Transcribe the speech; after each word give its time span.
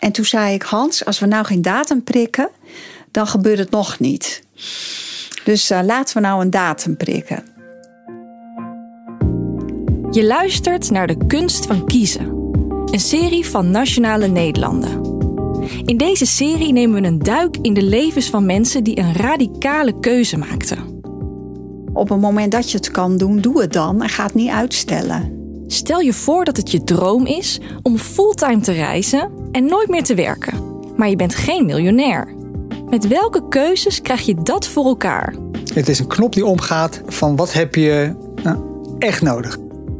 En 0.00 0.12
toen 0.12 0.24
zei 0.24 0.54
ik, 0.54 0.62
Hans, 0.62 1.04
als 1.04 1.18
we 1.18 1.26
nou 1.26 1.44
geen 1.44 1.62
datum 1.62 2.02
prikken, 2.02 2.48
dan 3.10 3.26
gebeurt 3.26 3.58
het 3.58 3.70
nog 3.70 3.98
niet. 3.98 4.42
Dus 5.44 5.70
uh, 5.70 5.80
laten 5.82 6.14
we 6.14 6.20
nou 6.20 6.40
een 6.42 6.50
datum 6.50 6.96
prikken. 6.96 7.44
Je 10.10 10.24
luistert 10.24 10.90
naar 10.90 11.06
De 11.06 11.26
Kunst 11.26 11.66
van 11.66 11.86
Kiezen, 11.86 12.26
een 12.84 13.00
serie 13.00 13.46
van 13.46 13.70
Nationale 13.70 14.26
Nederlanden. 14.26 15.08
In 15.84 15.96
deze 15.96 16.26
serie 16.26 16.72
nemen 16.72 17.00
we 17.00 17.08
een 17.08 17.18
duik 17.18 17.56
in 17.56 17.74
de 17.74 17.82
levens 17.82 18.30
van 18.30 18.46
mensen 18.46 18.84
die 18.84 18.98
een 18.98 19.14
radicale 19.14 20.00
keuze 20.00 20.36
maakten. 20.36 21.00
Op 21.92 22.08
het 22.08 22.20
moment 22.20 22.52
dat 22.52 22.70
je 22.70 22.76
het 22.76 22.90
kan 22.90 23.16
doen, 23.16 23.40
doe 23.40 23.60
het 23.60 23.72
dan 23.72 24.02
en 24.02 24.08
ga 24.08 24.24
het 24.24 24.34
niet 24.34 24.50
uitstellen. 24.50 25.39
Stel 25.72 26.00
je 26.00 26.12
voor 26.12 26.44
dat 26.44 26.56
het 26.56 26.70
je 26.70 26.84
droom 26.84 27.26
is 27.26 27.60
om 27.82 27.98
fulltime 27.98 28.60
te 28.60 28.72
reizen 28.72 29.30
en 29.52 29.64
nooit 29.64 29.88
meer 29.88 30.02
te 30.02 30.14
werken. 30.14 30.78
Maar 30.96 31.08
je 31.08 31.16
bent 31.16 31.34
geen 31.34 31.66
miljonair. 31.66 32.34
Met 32.88 33.08
welke 33.08 33.48
keuzes 33.48 34.02
krijg 34.02 34.20
je 34.20 34.34
dat 34.42 34.66
voor 34.66 34.84
elkaar? 34.84 35.34
Het 35.74 35.88
is 35.88 35.98
een 35.98 36.06
knop 36.06 36.32
die 36.32 36.44
omgaat 36.44 37.02
van 37.06 37.36
wat 37.36 37.52
heb 37.52 37.74
je 37.74 38.14
nou, 38.42 38.58
echt 38.98 39.22
nodig. 39.22 39.58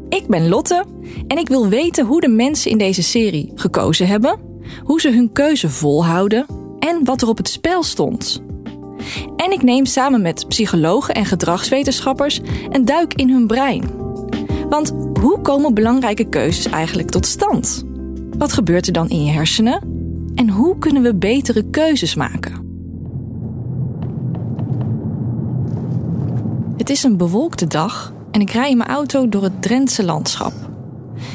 Ik 0.08 0.26
ben 0.26 0.48
Lotte 0.48 0.84
en 1.26 1.38
ik 1.38 1.48
wil 1.48 1.68
weten 1.68 2.06
hoe 2.06 2.20
de 2.20 2.28
mensen 2.28 2.70
in 2.70 2.78
deze 2.78 3.02
serie 3.02 3.52
gekozen 3.54 4.06
hebben, 4.06 4.38
hoe 4.84 5.00
ze 5.00 5.10
hun 5.10 5.32
keuze 5.32 5.68
volhouden 5.68 6.46
en 6.78 7.04
wat 7.04 7.22
er 7.22 7.28
op 7.28 7.36
het 7.36 7.48
spel 7.48 7.82
stond. 7.82 8.42
En 9.36 9.52
ik 9.52 9.62
neem 9.62 9.86
samen 9.86 10.22
met 10.22 10.48
psychologen 10.48 11.14
en 11.14 11.24
gedragswetenschappers 11.24 12.40
een 12.70 12.84
duik 12.84 13.14
in 13.14 13.30
hun 13.30 13.46
brein. 13.46 14.09
Want 14.70 14.94
hoe 15.20 15.40
komen 15.40 15.74
belangrijke 15.74 16.24
keuzes 16.24 16.66
eigenlijk 16.66 17.10
tot 17.10 17.26
stand? 17.26 17.84
Wat 18.38 18.52
gebeurt 18.52 18.86
er 18.86 18.92
dan 18.92 19.08
in 19.08 19.24
je 19.24 19.32
hersenen? 19.32 19.80
En 20.34 20.48
hoe 20.48 20.78
kunnen 20.78 21.02
we 21.02 21.14
betere 21.14 21.64
keuzes 21.70 22.14
maken? 22.14 22.68
Het 26.76 26.90
is 26.90 27.02
een 27.02 27.16
bewolkte 27.16 27.66
dag 27.66 28.12
en 28.30 28.40
ik 28.40 28.50
rij 28.50 28.70
in 28.70 28.76
mijn 28.76 28.90
auto 28.90 29.28
door 29.28 29.42
het 29.42 29.62
Drentse 29.62 30.04
landschap. 30.04 30.52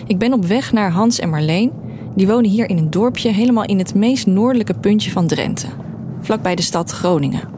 Ik 0.07 0.17
ben 0.17 0.33
op 0.33 0.45
weg 0.45 0.71
naar 0.71 0.91
Hans 0.91 1.19
en 1.19 1.29
Marleen. 1.29 1.71
Die 2.15 2.27
wonen 2.27 2.49
hier 2.49 2.69
in 2.69 2.77
een 2.77 2.89
dorpje 2.89 3.29
helemaal 3.29 3.65
in 3.65 3.77
het 3.77 3.95
meest 3.95 4.25
noordelijke 4.27 4.73
puntje 4.73 5.11
van 5.11 5.27
Drenthe, 5.27 5.67
vlakbij 6.21 6.55
de 6.55 6.61
stad 6.61 6.91
Groningen. 6.91 7.49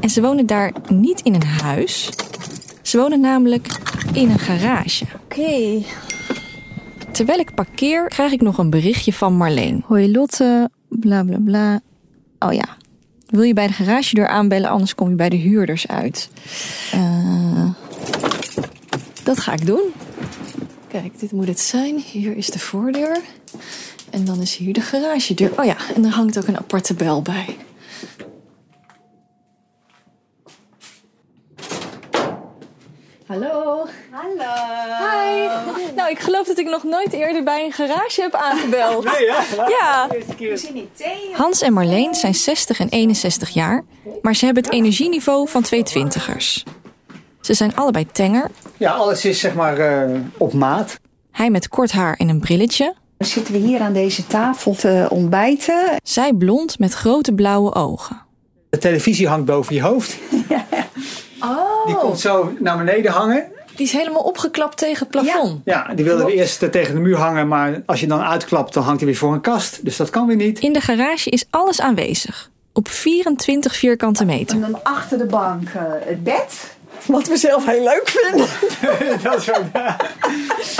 En 0.00 0.10
ze 0.10 0.20
wonen 0.20 0.46
daar 0.46 0.72
niet 0.88 1.20
in 1.20 1.34
een 1.34 1.46
huis. 1.46 2.10
Ze 2.82 2.98
wonen 2.98 3.20
namelijk 3.20 3.66
in 4.12 4.30
een 4.30 4.38
garage. 4.38 5.04
Oké. 5.24 5.82
Terwijl 7.12 7.38
ik 7.38 7.54
parkeer, 7.54 8.08
krijg 8.08 8.32
ik 8.32 8.40
nog 8.40 8.58
een 8.58 8.70
berichtje 8.70 9.12
van 9.12 9.36
Marleen. 9.36 9.84
Hoi 9.86 10.10
Lotte, 10.10 10.70
bla 10.88 11.24
bla 11.24 11.38
bla. 11.44 11.80
Oh 12.38 12.52
ja, 12.52 12.76
wil 13.26 13.42
je 13.42 13.54
bij 13.54 13.66
de 13.66 13.72
garagedeur 13.72 14.28
aanbellen, 14.28 14.70
anders 14.70 14.94
kom 14.94 15.08
je 15.08 15.14
bij 15.14 15.28
de 15.28 15.36
huurders 15.36 15.88
uit. 15.88 16.30
Uh, 16.94 17.70
dat 19.24 19.38
ga 19.38 19.52
ik 19.52 19.66
doen. 19.66 19.92
Kijk, 20.88 21.20
dit 21.20 21.32
moet 21.32 21.48
het 21.48 21.60
zijn. 21.60 21.98
Hier 21.98 22.36
is 22.36 22.46
de 22.46 22.58
voordeur. 22.58 23.20
En 24.10 24.24
dan 24.24 24.40
is 24.40 24.56
hier 24.56 24.72
de 24.72 24.80
garagedeur. 24.80 25.58
Oh 25.58 25.64
ja, 25.64 25.76
en 25.94 26.04
er 26.04 26.10
hangt 26.10 26.38
ook 26.38 26.46
een 26.46 26.58
aparte 26.58 26.94
bel 26.94 27.22
bij. 27.22 27.56
Hallo. 33.26 33.86
Hallo. 34.10 34.54
Hi. 34.98 35.46
Nou, 35.96 36.10
ik 36.10 36.18
geloof 36.38 36.56
dat 36.56 36.66
ik 36.66 36.70
nog 36.70 36.82
nooit 36.82 37.12
eerder 37.12 37.44
bij 37.44 37.64
een 37.64 37.72
garage 37.72 38.20
heb 38.20 38.34
aangebeld. 38.34 39.04
Nee, 39.12 39.26
ja? 39.26 39.44
Ja. 39.68 40.08
Hans 41.32 41.62
en 41.62 41.72
Marleen 41.72 42.14
zijn 42.14 42.34
60 42.34 42.80
en 42.80 42.88
61 42.88 43.48
jaar, 43.48 43.84
maar 44.22 44.34
ze 44.34 44.44
hebben 44.44 44.64
het 44.64 44.72
energieniveau 44.72 45.48
van 45.48 45.62
twee 45.62 45.82
twintigers. 45.82 46.64
Ze 47.40 47.54
zijn 47.54 47.76
allebei 47.76 48.06
tenger. 48.12 48.50
Ja, 48.76 48.92
alles 48.92 49.24
is 49.24 49.40
zeg 49.40 49.54
maar 49.54 50.08
uh, 50.08 50.20
op 50.36 50.52
maat. 50.52 50.98
Hij 51.30 51.50
met 51.50 51.68
kort 51.68 51.92
haar 51.92 52.14
en 52.14 52.28
een 52.28 52.40
brilletje. 52.40 52.94
Dan 53.16 53.28
zitten 53.28 53.52
we 53.52 53.58
hier 53.58 53.80
aan 53.80 53.92
deze 53.92 54.26
tafel 54.26 54.74
te 54.74 55.06
ontbijten. 55.10 55.80
Zij 56.02 56.32
blond 56.32 56.78
met 56.78 56.92
grote 56.92 57.32
blauwe 57.32 57.74
ogen. 57.74 58.22
De 58.70 58.78
televisie 58.78 59.28
hangt 59.28 59.46
boven 59.46 59.74
je 59.74 59.82
hoofd. 59.82 60.16
Ja. 60.48 60.66
Oh. 61.40 61.86
Die 61.86 61.96
komt 61.96 62.20
zo 62.20 62.52
naar 62.58 62.76
beneden 62.76 63.12
hangen. 63.12 63.52
Die 63.78 63.86
is 63.86 63.92
helemaal 63.92 64.22
opgeklapt 64.22 64.76
tegen 64.76 64.98
het 64.98 65.08
plafond. 65.08 65.60
Ja, 65.64 65.94
die 65.94 66.04
wilde 66.04 66.34
eerst 66.34 66.62
eh, 66.62 66.68
tegen 66.68 66.94
de 66.94 67.00
muur 67.00 67.16
hangen, 67.16 67.48
maar 67.48 67.82
als 67.86 68.00
je 68.00 68.06
dan 68.06 68.20
uitklapt, 68.20 68.74
dan 68.74 68.82
hangt 68.82 69.00
hij 69.00 69.08
weer 69.08 69.18
voor 69.18 69.32
een 69.32 69.40
kast. 69.40 69.84
Dus 69.84 69.96
dat 69.96 70.10
kan 70.10 70.26
weer 70.26 70.36
niet. 70.36 70.58
In 70.58 70.72
de 70.72 70.80
garage 70.80 71.30
is 71.30 71.44
alles 71.50 71.80
aanwezig. 71.80 72.50
Op 72.72 72.88
24 72.88 73.76
vierkante 73.76 74.24
meter. 74.24 74.56
En 74.56 74.60
dan 74.60 74.82
achter 74.82 75.18
de 75.18 75.26
bank 75.26 75.68
uh, 75.68 75.82
het 76.00 76.24
bed. 76.24 76.76
Wat 77.06 77.28
we 77.28 77.36
zelf 77.36 77.66
heel 77.66 77.82
leuk 77.82 78.02
vinden. 78.04 78.46
dat 79.30 79.40
is 79.40 79.50
ook, 79.50 79.64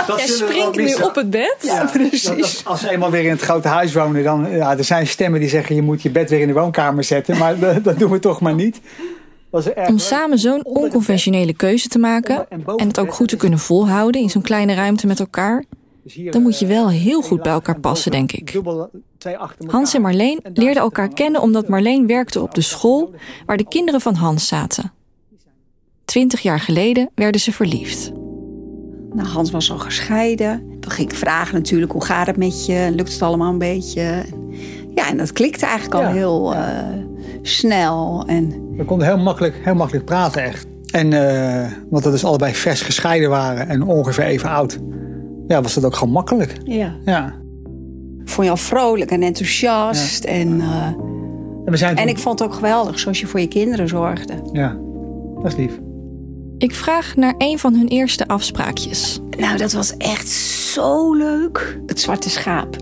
dat 0.07 0.17
Jij 0.17 0.27
springt 0.27 0.75
nu 0.75 0.93
op 0.93 1.15
het 1.15 1.29
bed. 1.29 1.55
Ja, 1.61 1.85
precies. 1.85 2.23
Dat, 2.23 2.37
dat, 2.37 2.61
als 2.63 2.79
ze 2.79 2.89
eenmaal 2.89 3.11
weer 3.11 3.23
in 3.23 3.29
het 3.29 3.41
grote 3.41 3.67
huis 3.67 3.93
wonen, 3.93 4.23
dan 4.23 4.51
ja, 4.51 4.77
er 4.77 4.83
zijn 4.83 5.07
stemmen 5.07 5.39
die 5.39 5.49
zeggen 5.49 5.75
je 5.75 5.81
moet 5.81 6.01
je 6.01 6.09
bed 6.09 6.29
weer 6.29 6.39
in 6.39 6.47
de 6.47 6.53
woonkamer 6.53 7.03
zetten. 7.03 7.37
Maar 7.37 7.59
dat, 7.73 7.83
dat 7.83 7.99
doen 7.99 8.11
we 8.11 8.19
toch 8.19 8.41
maar 8.41 8.53
niet. 8.55 8.79
Om 9.87 9.97
samen 9.97 10.39
zo'n 10.39 10.65
onconventionele 10.65 11.53
keuze 11.53 11.87
te 11.87 11.99
maken 11.99 12.49
en 12.49 12.87
het 12.87 12.99
ook 12.99 13.13
goed 13.13 13.27
te 13.27 13.35
kunnen 13.35 13.59
volhouden 13.59 14.21
in 14.21 14.29
zo'n 14.29 14.41
kleine 14.41 14.73
ruimte 14.73 15.07
met 15.07 15.19
elkaar, 15.19 15.65
dan 16.29 16.41
moet 16.41 16.59
je 16.59 16.65
wel 16.65 16.89
heel 16.89 17.21
goed 17.21 17.41
bij 17.41 17.51
elkaar 17.51 17.79
passen, 17.79 18.11
denk 18.11 18.31
ik. 18.31 18.61
Hans 19.67 19.93
en 19.93 20.01
Marleen 20.01 20.39
leerden 20.53 20.83
elkaar 20.83 21.13
kennen 21.13 21.41
omdat 21.41 21.67
Marleen 21.67 22.07
werkte 22.07 22.41
op 22.41 22.55
de 22.55 22.61
school 22.61 23.13
waar 23.45 23.57
de 23.57 23.67
kinderen 23.67 24.01
van 24.01 24.13
Hans 24.13 24.47
zaten. 24.47 24.91
Twintig 26.05 26.41
jaar 26.41 26.59
geleden 26.59 27.09
werden 27.15 27.41
ze 27.41 27.51
verliefd. 27.51 28.11
Nou, 29.13 29.27
Hans 29.27 29.51
was 29.51 29.71
al 29.71 29.77
gescheiden. 29.77 30.77
Toen 30.79 30.91
ging 30.91 31.09
ik 31.09 31.15
vragen 31.15 31.53
natuurlijk, 31.55 31.91
hoe 31.91 32.03
gaat 32.03 32.27
het 32.27 32.37
met 32.37 32.65
je? 32.65 32.89
Lukt 32.95 33.13
het 33.13 33.21
allemaal 33.21 33.51
een 33.51 33.57
beetje? 33.57 34.23
Ja, 34.95 35.07
en 35.07 35.17
dat 35.17 35.33
klikte 35.33 35.65
eigenlijk 35.65 36.05
al 36.05 36.11
heel 36.11 36.53
uh, 36.53 36.59
snel. 37.41 38.23
En 38.27 38.75
we 38.77 38.85
konden 38.85 39.07
heel 39.07 39.17
makkelijk, 39.17 39.55
heel 39.63 39.75
makkelijk 39.75 40.05
praten 40.05 40.43
echt. 40.43 40.67
En 40.91 41.11
uh, 41.11 41.71
want 41.89 42.03
we 42.03 42.11
dus 42.11 42.25
allebei 42.25 42.53
vers 42.53 42.81
gescheiden 42.81 43.29
waren 43.29 43.67
en 43.67 43.83
ongeveer 43.83 44.23
even 44.23 44.49
oud. 44.49 44.79
Ja, 45.47 45.61
was 45.61 45.73
dat 45.73 45.85
ook 45.85 45.95
gewoon 45.95 46.13
makkelijk. 46.13 46.57
Ja. 46.63 46.95
ja. 47.05 47.33
Vond 48.25 48.45
je 48.45 48.51
al 48.51 48.57
vrolijk 48.57 49.11
en 49.11 49.21
enthousiast. 49.21 50.23
Ja. 50.23 50.29
En, 50.29 50.47
uh, 50.47 50.85
en, 50.85 51.65
we 51.65 51.77
zijn 51.77 51.95
en 51.95 52.07
ik 52.07 52.17
vond 52.17 52.39
het 52.39 52.47
ook 52.47 52.55
geweldig 52.55 52.99
zoals 52.99 53.19
je 53.19 53.27
voor 53.27 53.39
je 53.39 53.47
kinderen 53.47 53.87
zorgde. 53.87 54.33
Ja, 54.51 54.77
dat 55.35 55.45
is 55.45 55.55
lief. 55.55 55.79
Ik 56.57 56.75
vraag 56.75 57.15
naar 57.15 57.33
een 57.37 57.59
van 57.59 57.73
hun 57.73 57.87
eerste 57.87 58.27
afspraakjes. 58.27 59.19
Nou, 59.37 59.57
dat 59.57 59.71
was 59.71 59.97
echt 59.97 60.29
zo 60.29 61.13
leuk. 61.13 61.79
Het 61.85 61.99
Zwarte 61.99 62.29
Schaap. 62.29 62.75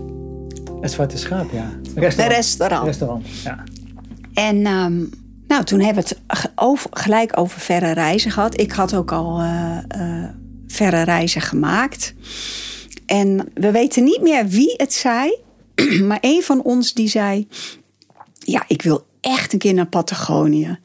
Het 0.80 0.90
Zwarte 0.90 1.18
Schaap, 1.18 1.52
ja. 1.52 1.70
Restaurant. 1.94 2.16
De 2.16 2.34
restaurant. 2.34 2.84
Restaurant, 2.84 3.26
ja. 3.44 3.64
En 4.38 4.66
um, 4.66 5.10
nou, 5.48 5.64
toen 5.64 5.80
hebben 5.80 6.02
we 6.02 6.16
het 6.26 6.50
over, 6.54 6.90
gelijk 6.92 7.38
over 7.38 7.60
verre 7.60 7.92
reizen 7.92 8.30
gehad. 8.30 8.60
Ik 8.60 8.72
had 8.72 8.94
ook 8.94 9.12
al 9.12 9.40
uh, 9.40 9.78
uh, 9.96 10.24
verre 10.66 11.02
reizen 11.02 11.40
gemaakt. 11.40 12.14
En 13.06 13.50
we 13.54 13.70
weten 13.70 14.04
niet 14.04 14.22
meer 14.22 14.46
wie 14.46 14.74
het 14.76 14.94
zei. 14.94 15.36
Maar 16.08 16.18
een 16.20 16.42
van 16.42 16.62
ons 16.62 16.94
die 16.94 17.08
zei... 17.08 17.48
Ja, 18.38 18.64
ik 18.66 18.82
wil 18.82 19.06
echt 19.20 19.52
een 19.52 19.58
keer 19.58 19.74
naar 19.74 19.86
Patagonië. 19.86 20.78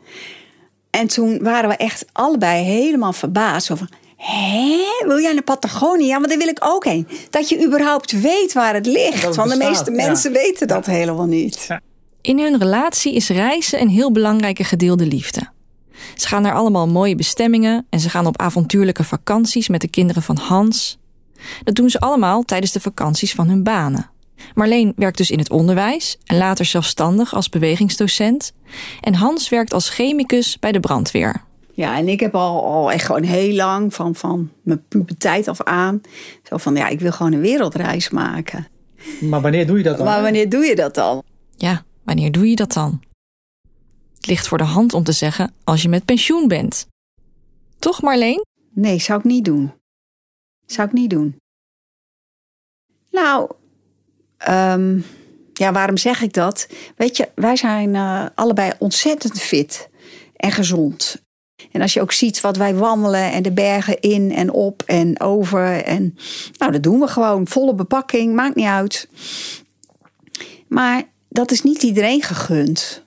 En 0.89 1.07
toen 1.07 1.43
waren 1.43 1.69
we 1.69 1.75
echt 1.75 2.05
allebei 2.11 2.63
helemaal 2.63 3.13
verbaasd 3.13 3.71
over... 3.71 3.89
Hé, 4.17 5.05
wil 5.07 5.19
jij 5.19 5.33
naar 5.33 5.43
Patagonië? 5.43 6.05
Ja, 6.05 6.19
maar 6.19 6.29
daar 6.29 6.37
wil 6.37 6.47
ik 6.47 6.59
ook 6.59 6.85
heen. 6.85 7.07
Dat 7.29 7.49
je 7.49 7.65
überhaupt 7.65 8.21
weet 8.21 8.53
waar 8.53 8.73
het 8.73 8.85
ligt. 8.85 9.35
Want 9.35 9.49
de 9.49 9.57
meeste 9.57 9.91
mensen 9.91 10.31
ja. 10.33 10.39
weten 10.39 10.67
dat 10.67 10.85
helemaal 10.85 11.25
niet. 11.25 11.65
Ja. 11.67 11.81
In 12.23 12.39
hun 12.39 12.59
relatie 12.59 13.15
is 13.15 13.29
reizen 13.29 13.81
een 13.81 13.89
heel 13.89 14.11
belangrijke 14.11 14.63
gedeelde 14.63 15.05
liefde. 15.05 15.49
Ze 16.15 16.27
gaan 16.27 16.41
naar 16.41 16.53
allemaal 16.53 16.87
mooie 16.87 17.15
bestemmingen 17.15 17.85
en 17.89 17.99
ze 17.99 18.09
gaan 18.09 18.25
op 18.25 18.41
avontuurlijke 18.41 19.03
vakanties 19.03 19.67
met 19.67 19.81
de 19.81 19.87
kinderen 19.87 20.21
van 20.21 20.37
Hans. 20.37 20.97
Dat 21.63 21.75
doen 21.75 21.89
ze 21.89 21.99
allemaal 21.99 22.43
tijdens 22.43 22.71
de 22.71 22.79
vakanties 22.79 23.33
van 23.33 23.47
hun 23.47 23.63
banen. 23.63 24.09
Marleen 24.53 24.93
werkt 24.95 25.17
dus 25.17 25.31
in 25.31 25.37
het 25.37 25.49
onderwijs 25.49 26.17
en 26.25 26.37
later 26.37 26.65
zelfstandig 26.65 27.33
als 27.33 27.49
bewegingsdocent. 27.49 28.53
En 29.01 29.15
Hans 29.15 29.49
werkt 29.49 29.73
als 29.73 29.89
chemicus 29.89 30.59
bij 30.59 30.71
de 30.71 30.79
brandweer. 30.79 31.43
Ja, 31.73 31.97
en 31.97 32.07
ik 32.07 32.19
heb 32.19 32.35
al, 32.35 32.65
al 32.65 32.91
echt 32.91 33.05
gewoon 33.05 33.23
heel 33.23 33.55
lang 33.55 33.93
van, 33.93 34.15
van 34.15 34.51
mijn 34.61 34.83
puberteit 34.87 35.47
af 35.47 35.63
aan... 35.63 36.01
zo 36.43 36.57
van, 36.57 36.75
ja, 36.75 36.87
ik 36.87 36.99
wil 36.99 37.11
gewoon 37.11 37.33
een 37.33 37.41
wereldreis 37.41 38.09
maken. 38.09 38.67
Maar 39.21 39.41
wanneer 39.41 39.67
doe 39.67 39.77
je 39.77 39.83
dat 39.83 39.97
dan? 39.97 40.05
Maar 40.05 40.21
wanneer 40.21 40.49
doe 40.49 40.65
je 40.65 40.75
dat 40.75 40.95
dan? 40.95 41.23
Ja, 41.57 41.83
Wanneer 42.03 42.31
doe 42.31 42.49
je 42.49 42.55
dat 42.55 42.73
dan? 42.73 43.01
Het 44.15 44.27
ligt 44.27 44.47
voor 44.47 44.57
de 44.57 44.63
hand 44.63 44.93
om 44.93 45.03
te 45.03 45.11
zeggen 45.11 45.53
als 45.63 45.81
je 45.81 45.89
met 45.89 46.05
pensioen 46.05 46.47
bent. 46.47 46.87
Toch, 47.79 48.01
Marleen? 48.01 48.45
Nee, 48.73 48.99
zou 48.99 49.19
ik 49.19 49.25
niet 49.25 49.45
doen. 49.45 49.73
Zou 50.65 50.87
ik 50.87 50.93
niet 50.93 51.09
doen. 51.09 51.37
Nou, 53.11 53.51
um, 54.49 55.05
Ja, 55.53 55.71
waarom 55.71 55.97
zeg 55.97 56.21
ik 56.21 56.33
dat? 56.33 56.67
Weet 56.95 57.17
je, 57.17 57.29
wij 57.35 57.55
zijn 57.55 57.93
uh, 57.93 58.25
allebei 58.35 58.71
ontzettend 58.79 59.41
fit 59.41 59.89
en 60.35 60.51
gezond. 60.51 61.21
En 61.71 61.81
als 61.81 61.93
je 61.93 62.01
ook 62.01 62.11
ziet 62.11 62.41
wat 62.41 62.57
wij 62.57 62.75
wandelen 62.75 63.31
en 63.31 63.43
de 63.43 63.51
bergen 63.51 63.99
in 63.99 64.31
en 64.31 64.51
op 64.51 64.83
en 64.85 65.19
over. 65.19 65.83
En 65.83 66.17
nou, 66.57 66.71
dat 66.71 66.83
doen 66.83 66.99
we 66.99 67.07
gewoon. 67.07 67.47
Volle 67.47 67.75
bepakking, 67.75 68.35
maakt 68.35 68.55
niet 68.55 68.65
uit. 68.65 69.09
Maar 70.67 71.03
dat 71.33 71.51
is 71.51 71.61
niet 71.61 71.83
iedereen 71.83 72.21
gegund. 72.21 73.03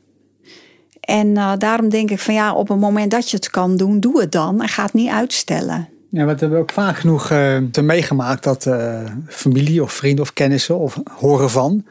En 1.00 1.26
uh, 1.26 1.52
daarom 1.58 1.88
denk 1.88 2.10
ik 2.10 2.18
van 2.18 2.34
ja, 2.34 2.54
op 2.54 2.68
het 2.68 2.78
moment 2.78 3.10
dat 3.10 3.30
je 3.30 3.36
het 3.36 3.50
kan 3.50 3.76
doen, 3.76 4.00
doe 4.00 4.20
het 4.20 4.32
dan. 4.32 4.62
En 4.62 4.68
ga 4.68 4.82
het 4.82 4.92
niet 4.92 5.10
uitstellen. 5.10 5.88
Ja, 6.10 6.24
we 6.24 6.34
hebben 6.38 6.58
ook 6.58 6.72
vaak 6.72 6.96
genoeg 6.96 7.30
uh, 7.30 7.56
te 7.70 7.82
meegemaakt 7.82 8.44
dat 8.44 8.66
uh, 8.66 9.00
familie 9.28 9.82
of 9.82 9.92
vrienden 9.92 10.24
of 10.24 10.32
kennissen 10.32 10.78
of 10.78 11.00
horen 11.10 11.50
van 11.50 11.84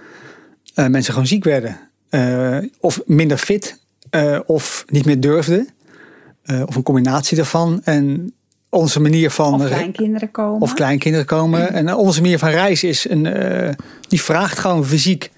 mensen 0.76 1.14
gewoon 1.14 1.28
ziek 1.28 1.44
werden. 1.44 1.78
of 2.80 3.02
minder 3.06 3.38
fit 3.38 3.80
of 4.46 4.86
niet 4.88 5.06
meer 5.06 5.20
durfden. 5.20 5.68
of 6.66 6.76
een 6.76 6.84
combinatie 6.84 7.38
daarvan. 7.38 7.82
En 7.84 8.34
onze 8.70 9.00
manier 9.00 9.32
van. 9.32 9.54
Of 9.54 9.66
kleinkinderen 9.68 10.32
komen. 10.32 10.62
Of 10.62 10.74
kleinkinderen 10.74 11.26
komen. 11.26 11.74
En 11.74 11.94
onze 11.94 12.22
manier 12.22 12.40
van 12.40 12.50
reizen 12.50 12.90
is 12.90 13.10
een. 13.10 13.24
die 14.08 14.22
vraagt 14.22 14.60
gewoon 14.60 14.86
fysiek 14.86 15.32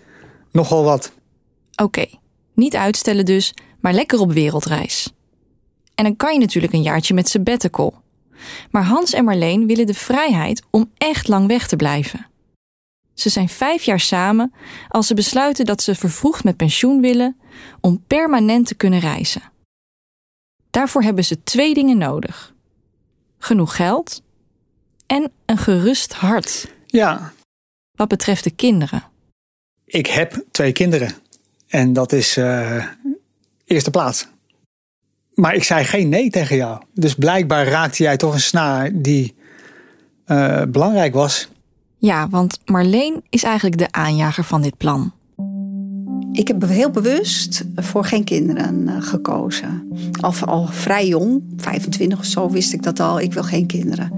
nogal 0.58 0.84
wat. 0.84 1.12
Oké, 1.72 1.84
okay. 1.84 2.20
niet 2.54 2.76
uitstellen 2.76 3.26
dus, 3.26 3.54
maar 3.80 3.94
lekker 3.94 4.20
op 4.20 4.32
wereldreis. 4.32 5.12
En 5.96 6.04
dan 6.04 6.16
kan 6.16 6.34
je 6.34 6.40
natuurlijk 6.40 6.74
een 6.74 6.82
jaartje 6.82 7.14
met 7.14 7.30
sabbatical. 7.30 8.02
Maar 8.72 8.84
Hans 8.84 9.14
en 9.14 9.24
Marleen 9.24 9.68
willen 9.68 9.86
de 9.86 9.94
vrijheid 9.94 10.64
om 10.70 10.92
echt 10.98 11.28
lang 11.28 11.48
weg 11.48 11.68
te 11.68 11.76
blijven. 11.76 12.28
Ze 13.14 13.30
zijn 13.30 13.50
vijf 13.50 13.84
jaar 13.84 14.00
samen 14.00 14.54
als 14.88 15.08
ze 15.08 15.14
besluiten 15.14 15.66
dat 15.66 15.82
ze 15.82 15.96
vervroegd 15.96 16.44
met 16.44 16.58
pensioen 16.58 17.02
willen 17.02 17.38
om 17.82 18.04
permanent 18.08 18.68
te 18.68 18.76
kunnen 18.76 19.00
reizen. 19.00 19.42
Daarvoor 20.70 21.04
hebben 21.04 21.26
ze 21.26 21.44
twee 21.44 21.74
dingen 21.74 21.98
nodig: 21.98 22.54
genoeg 23.38 23.76
geld 23.76 24.22
en 25.06 25.32
een 25.46 25.58
gerust 25.58 26.14
hart. 26.14 26.74
Ja. 26.86 27.34
Wat 27.92 28.08
betreft 28.08 28.44
de 28.44 28.52
kinderen. 28.52 29.04
Ik 29.88 30.08
heb 30.08 30.44
twee 30.52 30.72
kinderen 30.72 31.12
en 31.68 31.94
dat 31.94 32.12
is 32.12 32.38
uh, 32.38 32.86
eerste 33.66 33.90
plaats. 33.90 34.28
Maar 35.34 35.56
ik 35.56 35.64
zei 35.64 35.84
geen 35.84 36.10
nee 36.10 36.30
tegen 36.30 36.56
jou. 36.56 36.82
Dus 36.94 37.16
blijkbaar 37.16 37.68
raakte 37.68 38.04
jij 38.04 38.18
toch 38.18 38.34
een 38.34 38.40
snaar 38.40 38.92
die 38.94 39.36
uh, 40.28 40.62
belangrijk 40.68 41.14
was. 41.14 41.50
Ja, 41.98 42.30
want 42.30 42.60
Marleen 42.66 43.24
is 43.30 43.44
eigenlijk 43.44 43.78
de 43.78 43.92
aanjager 43.92 44.44
van 44.44 44.62
dit 44.62 44.78
plan. 44.78 45.14
Ik 46.32 46.48
heb 46.48 46.68
heel 46.68 46.90
bewust 46.92 47.66
voor 47.76 48.06
geen 48.06 48.24
kinderen 48.24 48.88
uh, 48.88 49.02
gekozen. 49.02 49.88
Al, 50.22 50.34
al 50.46 50.68
vrij 50.68 51.08
jong, 51.08 51.44
25 51.58 52.20
of 52.20 52.26
zo, 52.26 52.50
wist 52.50 52.74
ik 52.74 52.84
dat 52.84 53.00
al. 53.00 53.20
Ik 53.20 53.34
wil 53.34 53.44
geen 53.44 53.68
kinderen. 53.68 54.12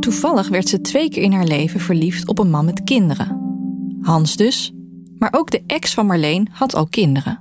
Toevallig 0.00 0.48
werd 0.48 0.68
ze 0.68 0.80
twee 0.80 1.08
keer 1.10 1.22
in 1.22 1.32
haar 1.32 1.46
leven 1.46 1.80
verliefd 1.80 2.28
op 2.28 2.38
een 2.38 2.50
man 2.50 2.64
met 2.64 2.84
kinderen. 2.84 3.36
Hans 4.00 4.36
dus. 4.36 4.72
Maar 5.18 5.32
ook 5.32 5.50
de 5.50 5.62
ex 5.66 5.94
van 5.94 6.06
Marleen 6.06 6.48
had 6.52 6.74
al 6.74 6.86
kinderen. 6.86 7.40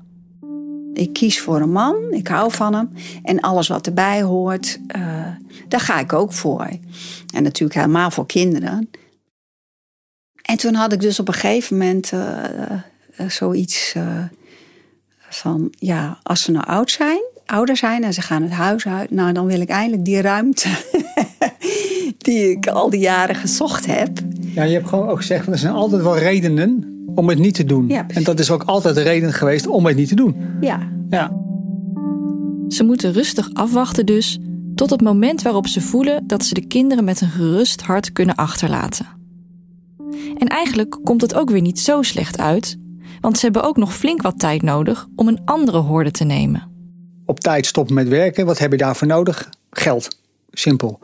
Ik 0.94 1.14
kies 1.14 1.40
voor 1.40 1.62
een 1.62 1.72
man, 1.72 1.96
ik 2.12 2.28
hou 2.28 2.52
van 2.52 2.74
hem. 2.74 2.90
En 3.24 3.40
alles 3.40 3.68
wat 3.68 3.88
erbij 3.88 4.22
hoort, 4.22 4.80
uh, 4.96 5.26
daar 5.68 5.80
ga 5.80 6.00
ik 6.00 6.14
ook 6.14 6.34
voor. 6.34 6.70
En 7.34 7.44
natuurlijk 7.44 7.80
helemaal 7.80 8.12
voor 8.12 8.26
kinderen. 8.26 8.90
En 10.42 10.58
toen 10.58 10.74
had 10.74 10.94
ik 10.94 11.02
dus 11.02 11.20
op 11.20 11.28
een 11.28 11.34
gegeven 11.34 11.78
moment 11.78 12.12
uh, 12.12 12.44
uh, 13.20 13.30
zoiets 13.30 13.96
van... 15.30 15.68
ja, 15.72 16.20
als 16.24 16.42
ze 16.42 16.52
nou 16.52 16.66
oud 16.66 16.92
zijn, 16.92 17.22
ouder 17.46 17.78
zijn 17.78 18.04
en 18.04 18.14
ze 18.14 18.22
gaan 18.22 18.42
het 18.42 18.52
huis 18.52 18.88
uit... 18.88 19.12
nou, 19.12 19.34
dan 19.34 19.46
wil 19.46 19.62
ik 19.62 19.70
eindelijk 19.70 20.06
die 20.06 20.22
ruimte 20.22 20.70
die 22.18 22.50
ik 22.50 22.68
al 22.68 22.90
die 22.90 23.00
jaren 23.00 23.36
gezocht 23.36 23.86
heb. 23.86 24.20
Ja, 24.40 24.64
je 24.64 24.74
hebt 24.74 24.88
gewoon 24.88 25.10
ook 25.10 25.18
gezegd, 25.18 25.48
er 25.48 25.58
zijn 25.58 25.74
altijd 25.74 26.02
wel 26.02 26.18
redenen 26.18 26.97
om 27.16 27.30
het 27.30 27.40
niet 27.40 27.54
te 27.54 27.64
doen. 27.64 27.88
Ja, 27.88 28.06
en 28.08 28.24
dat 28.24 28.40
is 28.40 28.52
ook 28.52 28.64
altijd 28.64 28.96
de 28.96 29.02
reden 29.02 29.34
geweest 29.34 29.68
om 29.68 29.86
het 29.86 29.96
niet 29.96 30.08
te 30.08 30.16
doen. 30.16 30.36
Ja. 30.62 30.80
ja. 31.10 31.32
Ze 32.68 32.84
moeten 32.84 33.12
rustig 33.12 33.50
afwachten 33.54 34.06
dus 34.06 34.40
tot 34.76 34.90
het 34.90 35.02
moment 35.02 35.42
waarop 35.42 35.68
ze 35.68 35.82
voelen 35.82 36.28
dat 36.28 36.46
ze 36.46 36.54
de 36.54 36.68
kinderen 36.68 37.04
met 37.04 37.22
een 37.22 37.30
gerust 37.30 37.82
hart 37.82 38.12
kunnen 38.12 38.36
achterlaten. 38.36 39.06
En 40.38 40.48
eigenlijk 40.48 41.00
komt 41.04 41.22
het 41.22 41.36
ook 41.36 41.50
weer 41.50 41.62
niet 41.62 41.80
zo 41.80 42.02
slecht 42.02 42.40
uit, 42.40 42.78
want 43.22 43.38
ze 43.38 43.46
hebben 43.46 43.64
ook 43.64 43.78
nog 43.78 43.96
flink 43.96 44.22
wat 44.22 44.40
tijd 44.40 44.62
nodig 44.62 45.08
om 45.16 45.28
een 45.28 45.42
andere 45.46 45.78
hoorde 45.78 46.12
te 46.12 46.24
nemen. 46.24 46.72
Op 47.26 47.40
tijd 47.40 47.66
stoppen 47.66 47.96
met 47.96 48.08
werken, 48.08 48.46
wat 48.46 48.58
heb 48.58 48.72
je 48.72 48.78
daarvoor 48.78 49.08
nodig? 49.08 49.50
Geld. 49.70 50.20
Simpel. 50.52 51.00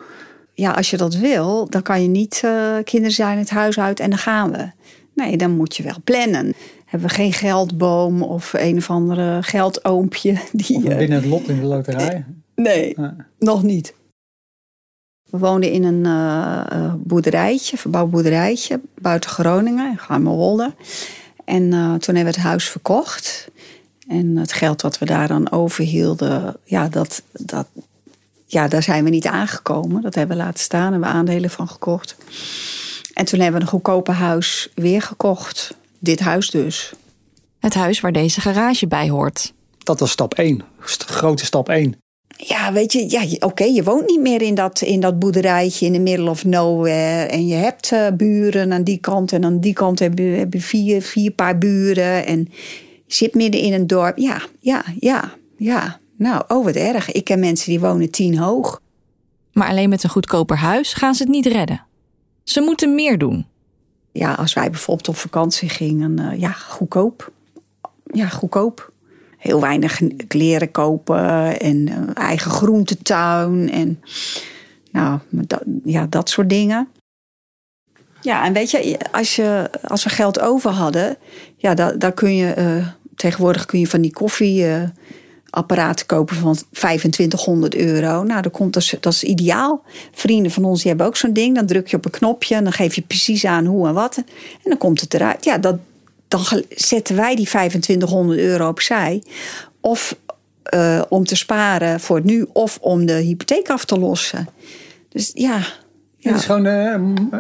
Ja, 0.54 0.72
als 0.72 0.90
je 0.90 0.98
dat 0.98 1.16
wil, 1.16 1.70
dan 1.70 1.82
kan 1.82 2.02
je 2.02 2.08
niet 2.08 2.42
uh, 2.46 2.76
kinderen 2.84 3.16
zijn 3.16 3.38
het 3.38 3.50
huis 3.50 3.80
uit 3.80 4.00
en 4.00 4.10
dan 4.10 4.20
gaan 4.20 4.52
we. 4.52 4.72
Nee, 5.16 5.38
dan 5.38 5.52
moet 5.52 5.76
je 5.76 5.84
wel 5.84 5.98
plannen. 6.04 6.54
Hebben 6.86 7.10
we 7.10 7.16
geen 7.16 7.34
geldboom 7.34 8.24
of 8.24 8.54
een 8.54 8.78
of 8.78 8.90
andere 8.90 9.44
geldoompje. 9.44 10.38
Die, 10.52 10.78
of 10.78 10.84
binnen 10.84 11.12
het 11.12 11.26
lot 11.26 11.48
in 11.48 11.60
de 11.60 11.66
loterij? 11.66 12.26
Nee, 12.56 12.96
nog 13.40 13.64
niet. 13.64 13.94
We 15.30 15.38
woonden 15.38 15.72
in 15.72 15.84
een 15.84 16.06
uh, 16.06 16.94
boerderijtje, 16.98 17.78
verbouwd 17.78 18.12
boerderijtje, 18.12 18.80
buiten 18.98 19.30
Groningen, 19.30 19.90
in 19.90 19.98
Garmerwolde. 19.98 20.74
En 21.46 21.64
uh, 21.64 21.94
toen 21.94 22.16
hebben 22.16 22.34
we 22.34 22.40
het 22.40 22.48
huis 22.48 22.70
verkocht. 22.70 23.48
En 24.08 24.38
het 24.38 24.54
geld 24.54 24.82
wat 24.82 24.98
we 24.98 25.06
daar 25.06 25.28
dan 25.28 25.52
overhielden, 25.52 26.56
ja, 26.64 26.88
dat, 26.88 27.24
dat, 27.32 27.68
ja, 28.46 28.68
daar 28.68 28.84
zijn 28.84 29.04
we 29.04 29.10
niet 29.10 29.28
aangekomen. 29.28 30.02
Dat 30.02 30.16
hebben 30.16 30.38
we 30.38 30.44
laten 30.44 30.64
staan, 30.64 30.92
hebben 30.92 31.10
we 31.10 31.16
aandelen 31.16 31.50
van 31.50 31.68
gekocht. 31.68 32.16
En 33.14 33.26
toen 33.26 33.40
hebben 33.40 33.60
we 33.60 33.66
een 33.66 33.72
goedkope 33.72 34.12
huis 34.12 34.70
weer 34.76 35.02
gekocht. 35.02 35.78
Dit 36.00 36.20
huis 36.20 36.50
dus. 36.50 36.94
Het 37.60 37.74
huis 37.74 38.00
waar 38.00 38.12
deze 38.12 38.42
garage 38.42 38.88
bij 38.88 39.10
hoort. 39.10 39.54
Dat 39.78 40.00
was 40.00 40.12
stap 40.12 40.34
1. 40.34 40.64
Grote 40.80 41.46
stap 41.46 41.70
1. 41.70 41.96
Ja, 42.38 42.74
weet 42.74 42.94
je, 42.94 43.10
ja, 43.10 43.26
oké, 43.40 43.64
je 43.64 43.84
woont 43.84 44.08
niet 44.08 44.22
meer 44.22 44.42
in 44.42 44.56
dat, 44.56 44.82
in 44.82 45.00
dat 45.00 45.20
boerderijtje 45.20 45.86
in 45.86 45.94
the 45.94 46.00
middle 46.00 46.30
of 46.30 46.46
nowhere. 46.46 47.26
En 47.26 47.48
je 47.48 47.56
hebt 47.56 47.92
uh, 47.92 48.08
buren 48.18 48.74
aan 48.74 48.84
die 48.84 48.98
kant 48.98 49.32
en 49.32 49.46
aan 49.46 49.60
die 49.60 49.74
kant 49.74 50.00
heb 50.00 50.18
je, 50.18 50.24
heb 50.24 50.54
je 50.54 50.62
vier, 50.62 51.02
vier 51.02 51.32
paar 51.32 51.58
buren. 51.58 52.26
En 52.26 52.50
je 53.06 53.14
zit 53.14 53.34
midden 53.34 53.62
in 53.62 53.74
een 53.74 53.88
dorp. 53.88 54.18
Ja, 54.18 54.42
ja, 54.60 54.84
ja, 55.00 55.34
ja. 55.58 56.00
Nou, 56.18 56.44
oh 56.48 56.66
wat 56.66 56.76
erg. 56.76 57.12
Ik 57.12 57.24
ken 57.24 57.40
mensen 57.40 57.70
die 57.70 57.80
wonen 57.80 58.12
tien 58.12 58.38
hoog. 58.38 58.82
Maar 59.54 59.68
alleen 59.70 59.90
met 59.90 60.04
een 60.04 60.10
goedkoper 60.10 60.58
huis 60.58 60.94
gaan 60.94 61.16
ze 61.16 61.24
het 61.24 61.32
niet 61.32 61.46
redden. 61.46 61.86
Ze 62.44 62.62
moeten 62.62 62.96
meer 62.96 63.18
doen. 63.18 63.46
Ja, 64.12 64.34
als 64.34 64.54
wij 64.54 64.70
bijvoorbeeld 64.70 65.08
op 65.08 65.16
vakantie 65.16 65.70
gingen, 65.70 66.20
uh, 66.20 66.40
ja, 66.40 66.52
goedkoop. 66.52 67.32
Ja, 68.06 68.28
goedkoop. 68.28 68.92
Heel 69.38 69.62
weinig 69.62 70.02
kleren 70.28 70.72
kopen 70.72 71.60
en 71.60 71.88
uh, 71.88 71.98
eigen 72.14 72.52
groentetuin 72.52 73.72
en 73.72 74.02
nou, 74.92 75.20
dat, 75.30 75.64
ja, 75.84 76.06
dat 76.10 76.30
soort 76.30 76.50
dingen. 76.50 76.88
Ja, 78.22 78.46
en 78.46 78.54
weet 78.54 78.72
je, 78.72 78.98
als, 79.12 79.36
je, 79.36 79.70
als 79.88 80.04
we 80.04 80.10
geld 80.10 80.40
over 80.40 80.72
hadden, 80.72 81.18
ja, 81.58 81.74
daar, 81.74 82.14
kun 82.14 82.36
je 82.36 82.56
uh, 82.58 82.88
tegenwoordig 83.16 83.66
kun 83.66 83.80
je 83.80 83.88
van 83.88 84.02
die 84.02 84.14
koffie 84.14 84.66
apparaten 85.54 86.06
kopen 86.06 86.36
van 86.36 86.58
2500 86.72 87.76
euro. 87.76 88.24
Nou, 88.24 88.42
dat, 88.42 88.52
komt, 88.52 88.74
dat, 88.74 88.84
is, 88.84 88.96
dat 89.00 89.14
is 89.14 89.24
ideaal. 89.24 89.84
Vrienden 90.12 90.52
van 90.52 90.64
ons 90.64 90.80
die 90.80 90.88
hebben 90.88 91.08
ook 91.08 91.16
zo'n 91.16 91.34
ding. 91.34 91.56
Dan 91.56 91.66
druk 91.66 91.88
je 91.88 91.98
op 91.98 92.06
een 92.06 92.12
knopje 92.12 92.56
en 92.56 92.64
dan 92.64 92.74
geef 92.74 92.96
je 92.96 93.02
precies 93.02 93.46
aan 93.46 93.66
hoe 93.66 93.88
en 93.88 93.94
wat. 93.94 94.18
En 94.18 94.26
dan 94.64 94.78
komt 94.78 95.02
het 95.02 95.14
eruit. 95.14 95.44
Ja, 95.44 95.58
dat, 95.58 95.76
dan 96.28 96.64
zetten 96.70 97.16
wij 97.16 97.36
die 97.36 97.46
2500 97.46 98.40
euro 98.40 98.68
opzij. 98.68 99.24
Of 99.80 100.16
uh, 100.74 101.02
om 101.10 101.26
te 101.26 101.36
sparen 101.36 102.00
voor 102.00 102.16
het 102.16 102.26
nu, 102.26 102.46
of 102.54 102.78
om 102.82 103.06
de 103.06 103.14
hypotheek 103.14 103.70
af 103.70 103.86
te 103.86 104.00
lossen. 104.00 104.48
Dus 105.10 105.32
ja. 105.34 105.58
ja. 106.18 106.32
Het 106.32 106.40
is 106.40 106.46
gewoon, 106.46 106.66
uh, 106.66 106.96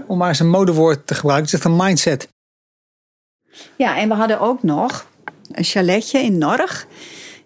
om 0.08 0.18
maar 0.18 0.30
eens 0.30 0.40
een 0.40 0.50
modewoord 0.50 1.08
te 1.08 1.16
gebruiken, 1.16 1.52
het 1.52 1.60
is 1.60 1.66
een 1.66 1.76
mindset. 1.76 2.28
Ja, 3.76 3.98
en 3.98 4.10
we 4.10 4.16
hadden 4.16 4.40
ook 4.40 4.64
nog 4.64 5.06
een 5.52 5.64
chaletje 5.64 6.20
in 6.20 6.38
Norg 6.38 6.88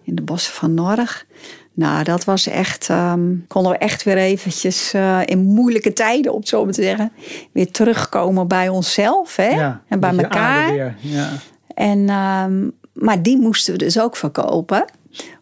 in 0.07 0.15
de 0.15 0.21
bossen 0.21 0.53
van 0.53 0.73
Norg. 0.73 1.25
Nou, 1.73 2.03
dat 2.03 2.23
was 2.23 2.47
echt. 2.47 2.89
Um, 2.89 3.45
konden 3.47 3.71
we 3.71 3.77
echt 3.77 4.03
weer 4.03 4.17
eventjes 4.17 4.93
uh, 4.93 5.21
in 5.25 5.43
moeilijke 5.43 5.93
tijden, 5.93 6.33
op 6.33 6.47
zo 6.47 6.65
te 6.65 6.81
zeggen, 6.81 7.11
weer 7.51 7.71
terugkomen 7.71 8.47
bij 8.47 8.69
onszelf 8.69 9.35
hè? 9.35 9.49
Ja, 9.49 9.81
en 9.87 9.99
bij 9.99 10.17
elkaar. 10.17 10.95
Ja. 11.01 11.29
En, 11.73 12.09
um, 12.09 12.71
maar 12.93 13.21
die 13.21 13.37
moesten 13.37 13.73
we 13.73 13.79
dus 13.79 13.99
ook 13.99 14.15
verkopen 14.15 14.85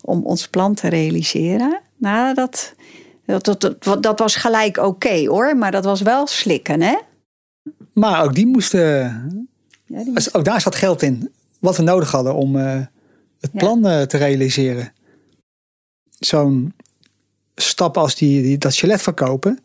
om 0.02 0.26
ons 0.26 0.48
plan 0.48 0.74
te 0.74 0.88
realiseren. 0.88 1.82
Nou, 1.98 2.34
dat, 2.34 2.74
dat, 3.26 3.76
dat, 3.80 4.04
dat 4.04 4.20
was 4.20 4.36
gelijk 4.36 4.78
oké 4.78 4.88
okay, 4.88 5.28
hoor, 5.28 5.58
maar 5.58 5.72
dat 5.72 5.86
was 5.86 6.02
wel 6.02 6.28
slikken, 6.28 6.82
hè? 6.82 6.96
Maar 7.94 8.24
ook 8.24 8.36
die 8.36 8.48
moesten 8.48 8.82
Ja, 9.86 10.04
die- 10.04 10.34
ook 10.34 10.46
daar 10.46 10.62
zat 10.62 10.76
geld 10.76 11.02
in. 11.02 11.32
Wat 11.60 11.78
we 11.78 11.84
nodig 11.84 12.12
hadden 12.12 12.36
om 12.36 12.56
eh, 12.56 12.78
het 13.46 13.54
Ja. 13.54 13.60
plan 13.60 13.86
eh, 13.88 14.02
te 14.02 14.18
realiseren. 14.18 14.94
Zo'n 16.20 16.74
stap 17.56 17.98
als 17.98 18.16
die, 18.16 18.42
die, 18.42 18.58
dat 18.58 18.76
chalet 18.76 19.02
verkopen. 19.02 19.60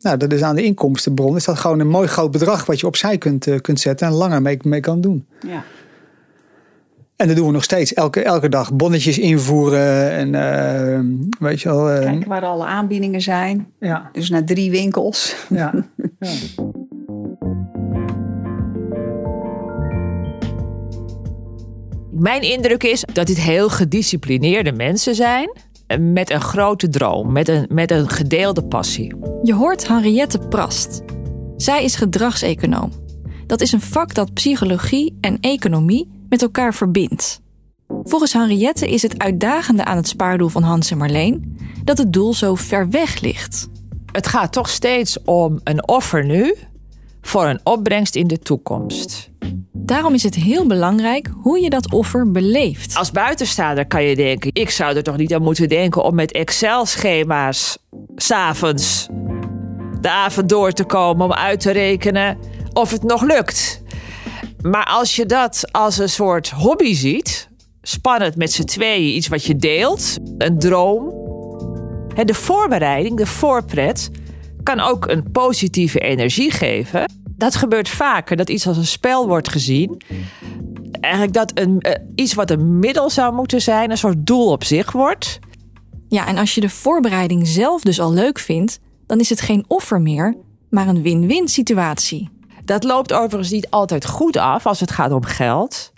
Nou, 0.00 0.16
dat 0.16 0.32
is 0.32 0.42
aan 0.42 0.54
de 0.56 0.62
inkomstenbron. 0.64 1.36
Is 1.36 1.44
dat 1.44 1.58
gewoon 1.58 1.80
een 1.80 1.88
mooi 1.88 2.08
groot 2.08 2.30
bedrag 2.30 2.66
wat 2.66 2.80
je 2.80 2.86
opzij 2.86 3.18
kunt, 3.18 3.46
eh, 3.46 3.60
kunt 3.60 3.80
zetten 3.80 4.06
en 4.06 4.12
langer 4.12 4.42
mee, 4.42 4.58
mee 4.62 4.80
kan 4.80 5.00
doen. 5.00 5.26
ja. 5.46 5.64
En 7.16 7.26
dat 7.26 7.36
doen 7.36 7.46
we 7.46 7.52
nog 7.52 7.64
steeds. 7.64 7.94
Elke, 7.94 8.22
elke 8.22 8.48
dag 8.48 8.72
bonnetjes 8.72 9.18
invoeren. 9.18 10.10
En 10.10 10.34
eh, 10.34 11.00
weet 11.38 11.60
je 11.60 11.68
wel. 11.68 12.00
Kijken 12.00 12.28
waar 12.28 12.42
alle 12.44 12.64
aanbiedingen 12.64 13.20
zijn. 13.20 13.66
ja, 13.80 14.10
Dus 14.12 14.30
naar 14.30 14.44
drie 14.44 14.70
winkels. 14.70 15.36
ja. 15.48 15.74
Mijn 22.18 22.42
indruk 22.42 22.82
is 22.82 23.04
dat 23.12 23.26
dit 23.26 23.36
heel 23.38 23.68
gedisciplineerde 23.68 24.72
mensen 24.72 25.14
zijn. 25.14 25.56
eh, 25.86 25.98
Met 25.98 26.30
een 26.30 26.40
grote 26.40 26.88
droom, 26.88 27.32
met 27.32 27.48
een, 27.48 27.66
met 27.72 27.90
een 27.90 28.08
gedeelde 28.08 28.64
passie. 28.64 29.14
Je 29.42 29.54
hoort 29.54 29.88
Henriette 29.88 30.38
Prast. 30.38 31.02
Zij 31.56 31.84
is 31.84 31.94
gedragseconoom. 31.96 32.92
Dat 33.46 33.60
is 33.60 33.72
een 33.72 33.80
vak 33.80 34.14
dat 34.14 34.32
psychologie 34.32 35.16
en 35.20 35.40
economie 35.40 36.24
met 36.28 36.42
elkaar 36.42 36.74
verbindt. 36.74 37.40
Volgens 38.02 38.32
Henriette 38.32 38.88
is 38.88 39.02
het 39.02 39.18
uitdagende 39.18 39.84
aan 39.84 39.96
het 39.96 40.08
spaardoel 40.08 40.48
van 40.48 40.62
Hans 40.62 40.90
en 40.90 40.98
Marleen 40.98 41.58
dat 41.84 41.98
het 41.98 42.12
doel 42.12 42.34
zo 42.34 42.54
ver 42.54 42.90
weg 42.90 43.20
ligt. 43.20 43.68
Het 44.12 44.26
gaat 44.26 44.52
toch 44.52 44.68
steeds 44.68 45.18
om 45.24 45.60
een 45.64 45.88
offer 45.88 46.24
nu 46.24 46.54
voor 47.20 47.46
een 47.46 47.60
opbrengst 47.64 48.14
in 48.14 48.26
de 48.26 48.38
toekomst. 48.38 49.30
Daarom 49.86 50.14
is 50.14 50.22
het 50.22 50.34
heel 50.34 50.66
belangrijk 50.66 51.30
hoe 51.42 51.60
je 51.60 51.70
dat 51.70 51.92
offer 51.92 52.30
beleeft. 52.30 52.96
Als 52.96 53.10
buitenstaander 53.10 53.86
kan 53.86 54.02
je 54.02 54.16
denken: 54.16 54.50
ik 54.52 54.70
zou 54.70 54.96
er 54.96 55.02
toch 55.02 55.16
niet 55.16 55.34
aan 55.34 55.42
moeten 55.42 55.68
denken 55.68 56.02
om 56.02 56.14
met 56.14 56.32
Excel-schema's 56.32 57.78
s'avonds 58.16 59.08
de 60.00 60.10
avond 60.10 60.48
door 60.48 60.72
te 60.72 60.84
komen 60.84 61.24
om 61.24 61.32
uit 61.32 61.60
te 61.60 61.70
rekenen 61.70 62.38
of 62.72 62.90
het 62.90 63.02
nog 63.02 63.22
lukt. 63.22 63.82
Maar 64.62 64.84
als 64.84 65.16
je 65.16 65.26
dat 65.26 65.68
als 65.70 65.98
een 65.98 66.08
soort 66.08 66.50
hobby 66.50 66.94
ziet, 66.94 67.48
spannend 67.82 68.36
met 68.36 68.52
z'n 68.52 68.64
tweeën, 68.64 69.16
iets 69.16 69.28
wat 69.28 69.44
je 69.44 69.56
deelt, 69.56 70.16
een 70.38 70.58
droom. 70.58 71.14
De 72.24 72.34
voorbereiding, 72.34 73.16
de 73.16 73.26
voorpret, 73.26 74.10
kan 74.62 74.80
ook 74.80 75.08
een 75.08 75.30
positieve 75.30 75.98
energie 75.98 76.50
geven. 76.50 77.04
Dat 77.36 77.56
gebeurt 77.56 77.88
vaker, 77.88 78.36
dat 78.36 78.50
iets 78.50 78.66
als 78.66 78.76
een 78.76 78.86
spel 78.86 79.26
wordt 79.26 79.48
gezien 79.48 80.02
eigenlijk 81.06 81.32
dat 81.32 81.50
een, 81.54 81.80
eh, 81.80 82.02
iets 82.14 82.34
wat 82.34 82.50
een 82.50 82.78
middel 82.78 83.10
zou 83.10 83.34
moeten 83.34 83.62
zijn, 83.62 83.90
een 83.90 83.98
soort 83.98 84.26
doel 84.26 84.50
op 84.50 84.64
zich 84.64 84.92
wordt. 84.92 85.38
Ja, 86.08 86.26
en 86.26 86.38
als 86.38 86.54
je 86.54 86.60
de 86.60 86.68
voorbereiding 86.68 87.46
zelf 87.46 87.82
dus 87.82 88.00
al 88.00 88.12
leuk 88.12 88.38
vindt, 88.38 88.80
dan 89.06 89.20
is 89.20 89.30
het 89.30 89.40
geen 89.40 89.64
offer 89.68 90.00
meer, 90.00 90.36
maar 90.70 90.88
een 90.88 91.02
win-win 91.02 91.48
situatie. 91.48 92.30
Dat 92.64 92.84
loopt 92.84 93.12
overigens 93.12 93.50
niet 93.50 93.70
altijd 93.70 94.06
goed 94.06 94.36
af 94.36 94.66
als 94.66 94.80
het 94.80 94.90
gaat 94.90 95.12
om 95.12 95.24
geld. 95.24 95.92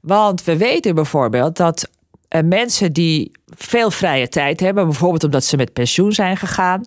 Want 0.00 0.44
we 0.44 0.56
weten 0.56 0.94
bijvoorbeeld 0.94 1.56
dat 1.56 1.90
eh, 2.28 2.42
mensen 2.42 2.92
die 2.92 3.32
veel 3.46 3.90
vrije 3.90 4.28
tijd 4.28 4.60
hebben, 4.60 4.84
bijvoorbeeld 4.84 5.24
omdat 5.24 5.44
ze 5.44 5.56
met 5.56 5.72
pensioen 5.72 6.12
zijn 6.12 6.36
gegaan, 6.36 6.84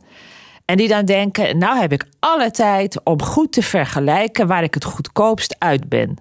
en 0.66 0.78
die 0.78 0.88
dan 0.88 1.06
denken: 1.06 1.58
Nou 1.58 1.80
heb 1.80 1.92
ik 1.92 2.06
alle 2.20 2.52
tijd 2.52 3.04
om 3.04 3.22
goed 3.22 3.52
te 3.52 3.62
vergelijken 3.62 4.48
waar 4.48 4.64
ik 4.64 4.74
het 4.74 4.84
goedkoopst 4.84 5.56
uit 5.60 5.90
ben. 5.90 6.16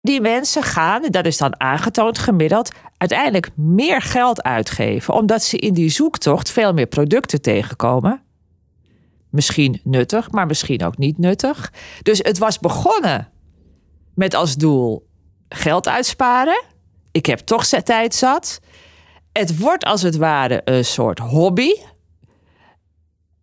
Die 0.00 0.20
mensen 0.20 0.62
gaan, 0.62 1.02
dat 1.10 1.26
is 1.26 1.36
dan 1.36 1.60
aangetoond 1.60 2.18
gemiddeld, 2.18 2.72
uiteindelijk 2.96 3.50
meer 3.56 4.02
geld 4.02 4.42
uitgeven, 4.42 5.14
omdat 5.14 5.42
ze 5.42 5.56
in 5.56 5.74
die 5.74 5.90
zoektocht 5.90 6.50
veel 6.50 6.72
meer 6.72 6.86
producten 6.86 7.42
tegenkomen. 7.42 8.22
Misschien 9.30 9.80
nuttig, 9.84 10.30
maar 10.30 10.46
misschien 10.46 10.84
ook 10.84 10.98
niet 10.98 11.18
nuttig. 11.18 11.72
Dus 12.02 12.18
het 12.18 12.38
was 12.38 12.58
begonnen 12.58 13.28
met 14.14 14.34
als 14.34 14.56
doel 14.56 15.08
geld 15.48 15.88
uitsparen. 15.88 16.62
Ik 17.12 17.26
heb 17.26 17.38
toch 17.38 17.64
tijd 17.64 18.14
zat. 18.14 18.60
Het 19.32 19.58
wordt 19.58 19.84
als 19.84 20.02
het 20.02 20.16
ware 20.16 20.60
een 20.64 20.84
soort 20.84 21.18
hobby. 21.18 21.70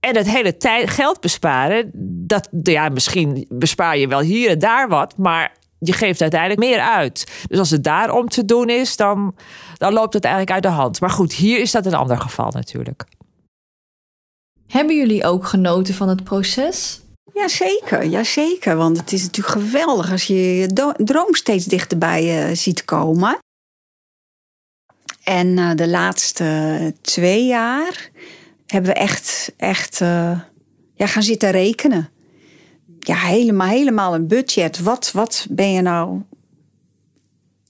En 0.08 0.16
het 0.16 0.30
hele 0.30 0.58
tijd, 0.58 0.90
geld 0.90 1.20
besparen, 1.20 1.92
dat, 2.28 2.50
ja, 2.64 2.90
misschien 2.90 3.46
bespaar 3.50 3.98
je 3.98 4.08
wel 4.08 4.20
hier 4.20 4.50
en 4.50 4.60
daar 4.60 4.88
wat, 4.88 5.18
maar 5.18 5.52
je 5.80 5.94
geeft 5.94 6.22
uiteindelijk 6.22 6.60
meer 6.60 6.80
uit. 6.80 7.32
Dus 7.48 7.60
als 7.60 7.70
het 7.70 7.84
daarom 7.84 8.30
te 8.30 8.46
doen 8.46 8.70
is, 8.70 8.96
dan, 8.96 9.36
dan 9.78 9.94
loopt 9.94 10.14
het 10.14 10.24
eigenlijk 10.24 10.54
uit 10.54 10.64
de 10.64 10.80
hand. 10.80 11.02
Maar 11.02 11.10
goed, 11.10 11.34
hier 11.34 11.60
is 11.60 11.72
dat 11.72 11.86
een 11.86 11.94
ander 11.94 12.20
geval 12.20 12.52
natuurlijk. 12.52 13.04
Hebben 14.68 14.96
jullie 14.96 15.26
ook 15.26 15.46
genoten 15.46 15.94
van 15.94 16.10
het 16.10 16.24
proces? 16.24 17.02
Jazeker, 17.34 18.06
jazeker. 18.06 18.76
Want 18.76 18.98
het 18.98 19.12
is 19.12 19.24
natuurlijk 19.24 19.56
geweldig 19.56 20.12
als 20.12 20.24
je 20.24 20.36
je 20.36 20.94
droom 20.98 21.36
steeds 21.36 21.66
dichterbij 21.66 22.48
eh, 22.48 22.56
ziet 22.56 22.86
komen. 22.86 23.38
En 25.24 25.58
eh, 25.58 25.76
de 25.76 25.88
laatste 25.88 26.94
twee 27.02 27.46
jaar 27.46 28.12
hebben 28.68 28.92
we 28.92 28.98
echt, 28.98 29.54
echt 29.58 30.02
eh, 30.02 30.40
ja, 30.94 31.06
gaan 31.06 31.24
zitten 31.24 31.52
rekenen. 31.52 32.10
Ja, 33.00 33.16
helemaal, 33.16 33.68
helemaal 33.68 34.14
een 34.14 34.28
budget. 34.28 34.80
Wat, 34.80 35.12
wat 35.12 35.48
ben 35.50 35.72
je 35.72 35.82
nou 35.82 36.22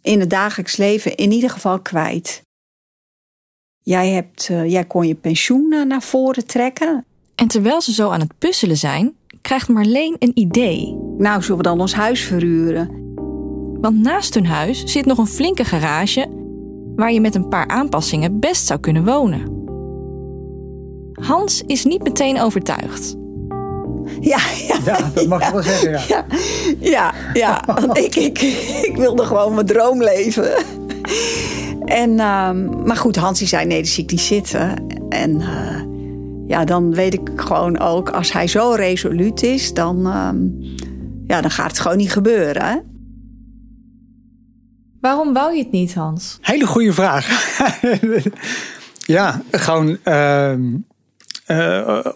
in 0.02 0.20
het 0.20 0.30
dagelijks 0.30 0.78
leven 0.78 1.16
in 1.16 1.32
ieder 1.32 1.50
geval 1.50 1.80
kwijt? 1.80 2.42
Jij, 3.84 4.10
hebt, 4.10 4.50
eh, 4.50 4.72
jij 4.72 4.86
kon 4.86 5.08
je 5.08 5.16
pensioen 5.16 5.74
eh, 5.74 5.86
naar 5.86 6.02
voren 6.02 6.46
trekken. 6.46 7.06
En 7.36 7.48
terwijl 7.48 7.82
ze 7.82 7.94
zo 7.94 8.10
aan 8.10 8.20
het 8.20 8.38
puzzelen 8.38 8.78
zijn, 8.78 9.16
krijgt 9.42 9.68
Marleen 9.68 10.16
een 10.20 10.32
idee. 10.34 10.98
Nou, 11.18 11.42
zullen 11.42 11.58
we 11.58 11.64
dan 11.64 11.80
ons 11.80 11.94
huis 11.94 12.22
verhuren? 12.22 13.06
Want 13.82 14.02
naast 14.02 14.34
hun 14.34 14.46
huis 14.46 14.84
zit 14.84 15.06
nog 15.06 15.18
een 15.18 15.28
flinke 15.28 15.66
garage 15.66 16.28
waar 16.96 17.12
je 17.12 17.22
met 17.22 17.36
een 17.36 17.48
paar 17.48 17.68
aanpassingen 17.68 18.40
best 18.40 18.66
zou 18.66 18.80
kunnen 18.80 19.06
wonen. 19.06 19.67
Hans 21.22 21.64
is 21.66 21.86
niet 21.86 22.04
meteen 22.04 22.42
overtuigd. 22.42 23.16
Ja, 24.20 24.40
ja, 24.68 24.78
Ja, 24.86 25.12
dat 25.14 25.28
mag 25.28 25.48
ik 25.48 25.54
wel 25.54 25.64
zeggen. 25.64 25.92
Ja. 25.92 26.02
ja, 26.80 26.80
ja, 26.80 27.14
ja. 27.34 27.64
Want 27.66 27.98
ik, 28.06 28.16
ik, 28.16 28.42
ik 28.82 28.96
wilde 28.96 29.26
gewoon 29.26 29.54
mijn 29.54 29.66
droom 29.66 30.04
leven. 30.04 30.52
En, 31.86 32.20
ehm, 32.20 32.86
maar 32.86 32.98
goed, 32.98 33.16
Hans 33.16 33.40
die 33.40 33.48
zei, 33.48 33.66
nee, 33.66 33.82
dat 33.82 33.90
zie 33.90 34.04
ik 34.04 34.12
niet 34.12 34.22
zitten. 34.22 34.86
En 35.10 35.42
eh, 35.42 35.82
ja, 36.48 36.66
dan 36.66 36.94
weet 36.94 37.14
ik 37.14 37.30
gewoon 37.36 37.80
ook, 37.80 38.10
als 38.10 38.34
hij 38.34 38.48
zo 38.48 38.72
resoluut 38.72 39.44
is, 39.44 39.74
dan, 39.74 40.06
ehm, 40.06 40.38
ja, 41.28 41.42
dan 41.42 41.52
gaat 41.52 41.70
het 41.70 41.80
gewoon 41.80 41.98
niet 41.98 42.12
gebeuren. 42.12 42.66
Hè? 42.66 42.78
Waarom 45.02 45.34
wou 45.34 45.56
je 45.56 45.64
het 45.64 45.72
niet, 45.72 45.94
Hans? 45.94 46.38
Hele 46.42 46.68
goede 46.68 46.94
vraag. 46.94 47.58
ja, 49.18 49.42
gewoon 49.52 49.98
ehm, 51.48 51.90
eh, 51.90 52.12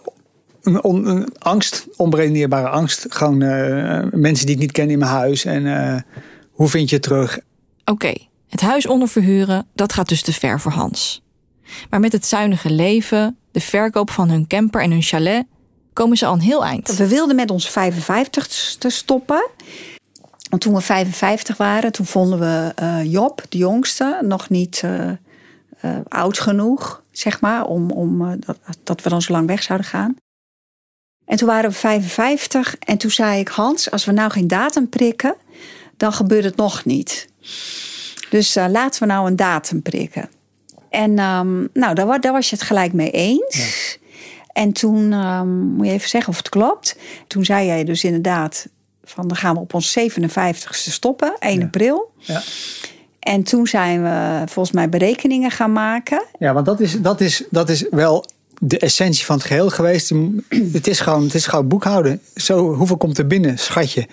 een, 0.62 0.84
on- 0.84 1.06
een 1.06 1.28
angst, 1.38 1.86
onberedeneerbare 1.96 2.68
angst. 2.68 3.06
Gewoon 3.08 3.42
eh, 3.42 4.06
mensen 4.10 4.46
die 4.46 4.54
ik 4.54 4.60
niet 4.60 4.72
ken 4.72 4.90
in 4.90 4.98
mijn 4.98 5.10
huis. 5.10 5.44
En 5.44 5.66
eh, 5.66 6.00
hoe 6.50 6.68
vind 6.68 6.88
je 6.88 6.94
het 6.94 7.04
terug? 7.04 7.38
Oké, 7.84 8.12
het 8.48 8.60
huis 8.60 8.86
onderverhuren, 8.86 9.66
dat 9.74 9.92
gaat 9.92 10.08
dus 10.08 10.22
te 10.22 10.32
ver 10.32 10.60
voor 10.60 10.72
Hans. 10.72 11.22
Maar 11.90 12.00
met 12.00 12.12
het 12.12 12.26
zuinige 12.26 12.70
leven, 12.70 13.36
de 13.50 13.60
verkoop 13.60 14.10
van 14.10 14.28
hun 14.30 14.46
camper 14.46 14.82
en 14.82 14.90
hun 14.90 15.02
chalet, 15.02 15.44
komen 15.92 16.16
ze 16.16 16.26
al 16.26 16.34
een 16.34 16.40
heel 16.40 16.64
eind. 16.64 16.96
We 16.96 17.08
wilden 17.08 17.36
met 17.36 17.50
ons 17.50 17.70
55 17.70 18.76
te 18.78 18.90
stoppen. 18.90 19.48
Want 20.50 20.62
toen 20.62 20.74
we 20.74 20.80
55 20.80 21.56
waren, 21.56 21.92
toen 21.92 22.06
vonden 22.06 22.38
we 22.38 22.72
eh, 22.74 23.12
Job, 23.12 23.42
de 23.48 23.58
jongste, 23.58 24.18
nog 24.22 24.48
niet 24.48 24.82
oud 26.08 26.38
genoeg, 26.38 27.01
zeg 27.12 27.40
maar, 27.40 27.64
om, 27.64 27.90
om 27.90 28.22
eh, 28.22 28.32
dat, 28.38 28.58
dat 28.84 29.02
we 29.02 29.08
dan 29.08 29.22
zo 29.22 29.32
lang 29.32 29.46
weg 29.46 29.62
zouden 29.62 29.86
gaan. 29.86 30.16
En 31.24 31.36
toen 31.36 31.48
waren 31.48 31.70
we 31.70 31.76
55 31.76 32.76
en 32.78 32.98
toen 32.98 33.10
zei 33.10 33.40
ik, 33.40 33.48
Hans, 33.48 33.90
als 33.90 34.04
we 34.04 34.12
nou 34.12 34.30
geen 34.30 34.48
datum 34.48 34.88
prikken, 34.88 35.36
dan 35.96 36.12
gebeurt 36.12 36.44
het 36.44 36.56
nog 36.56 36.84
niet. 36.84 37.28
Dus 38.30 38.56
eh, 38.56 38.66
laten 38.68 39.00
we 39.00 39.08
nou 39.08 39.26
een 39.26 39.36
datum 39.36 39.82
prikken. 39.82 40.30
En 40.90 41.18
ehm, 41.18 41.66
nou, 41.72 41.94
daar, 41.94 42.20
daar 42.20 42.32
was 42.32 42.50
je 42.50 42.56
het 42.56 42.64
gelijk 42.64 42.92
mee 42.92 43.10
eens. 43.10 43.98
En 44.52 44.72
toen, 44.72 45.12
ehm, 45.12 45.58
moet 45.58 45.86
je 45.86 45.92
even 45.92 46.08
zeggen 46.08 46.30
of 46.30 46.36
het 46.36 46.48
klopt. 46.48 46.96
Toen 47.26 47.44
zei 47.44 47.66
jij 47.66 47.84
dus 47.84 48.04
inderdaad, 48.04 48.68
van 49.04 49.28
dan 49.28 49.36
gaan 49.36 49.54
we 49.54 49.60
op 49.60 49.74
ons 49.74 49.98
57ste 49.98 50.90
stoppen, 50.90 51.36
1 51.38 51.62
april. 51.62 52.12
Ja. 52.16 52.42
En 53.22 53.42
toen 53.42 53.66
zijn 53.66 54.02
we 54.02 54.42
volgens 54.46 54.74
mij 54.74 54.88
berekeningen 54.88 55.50
gaan 55.50 55.72
maken. 55.72 56.24
Ja, 56.38 56.52
want 56.52 56.66
dat 56.66 56.80
is, 56.80 57.00
dat 57.00 57.20
is, 57.20 57.44
dat 57.50 57.68
is 57.68 57.84
wel 57.90 58.24
de 58.58 58.78
essentie 58.78 59.24
van 59.24 59.36
het 59.36 59.44
geheel 59.44 59.70
geweest. 59.70 60.12
Het 60.72 60.86
is 60.86 61.00
gewoon, 61.00 61.22
het 61.22 61.34
is 61.34 61.46
gewoon 61.46 61.68
boekhouden. 61.68 62.20
Zo, 62.34 62.74
hoeveel 62.74 62.96
komt 62.96 63.18
er 63.18 63.26
binnen, 63.26 63.58
schatje? 63.58 64.06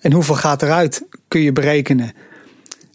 En 0.00 0.12
hoeveel 0.12 0.34
gaat 0.34 0.62
eruit, 0.62 1.02
kun 1.28 1.40
je 1.40 1.52
berekenen. 1.52 2.12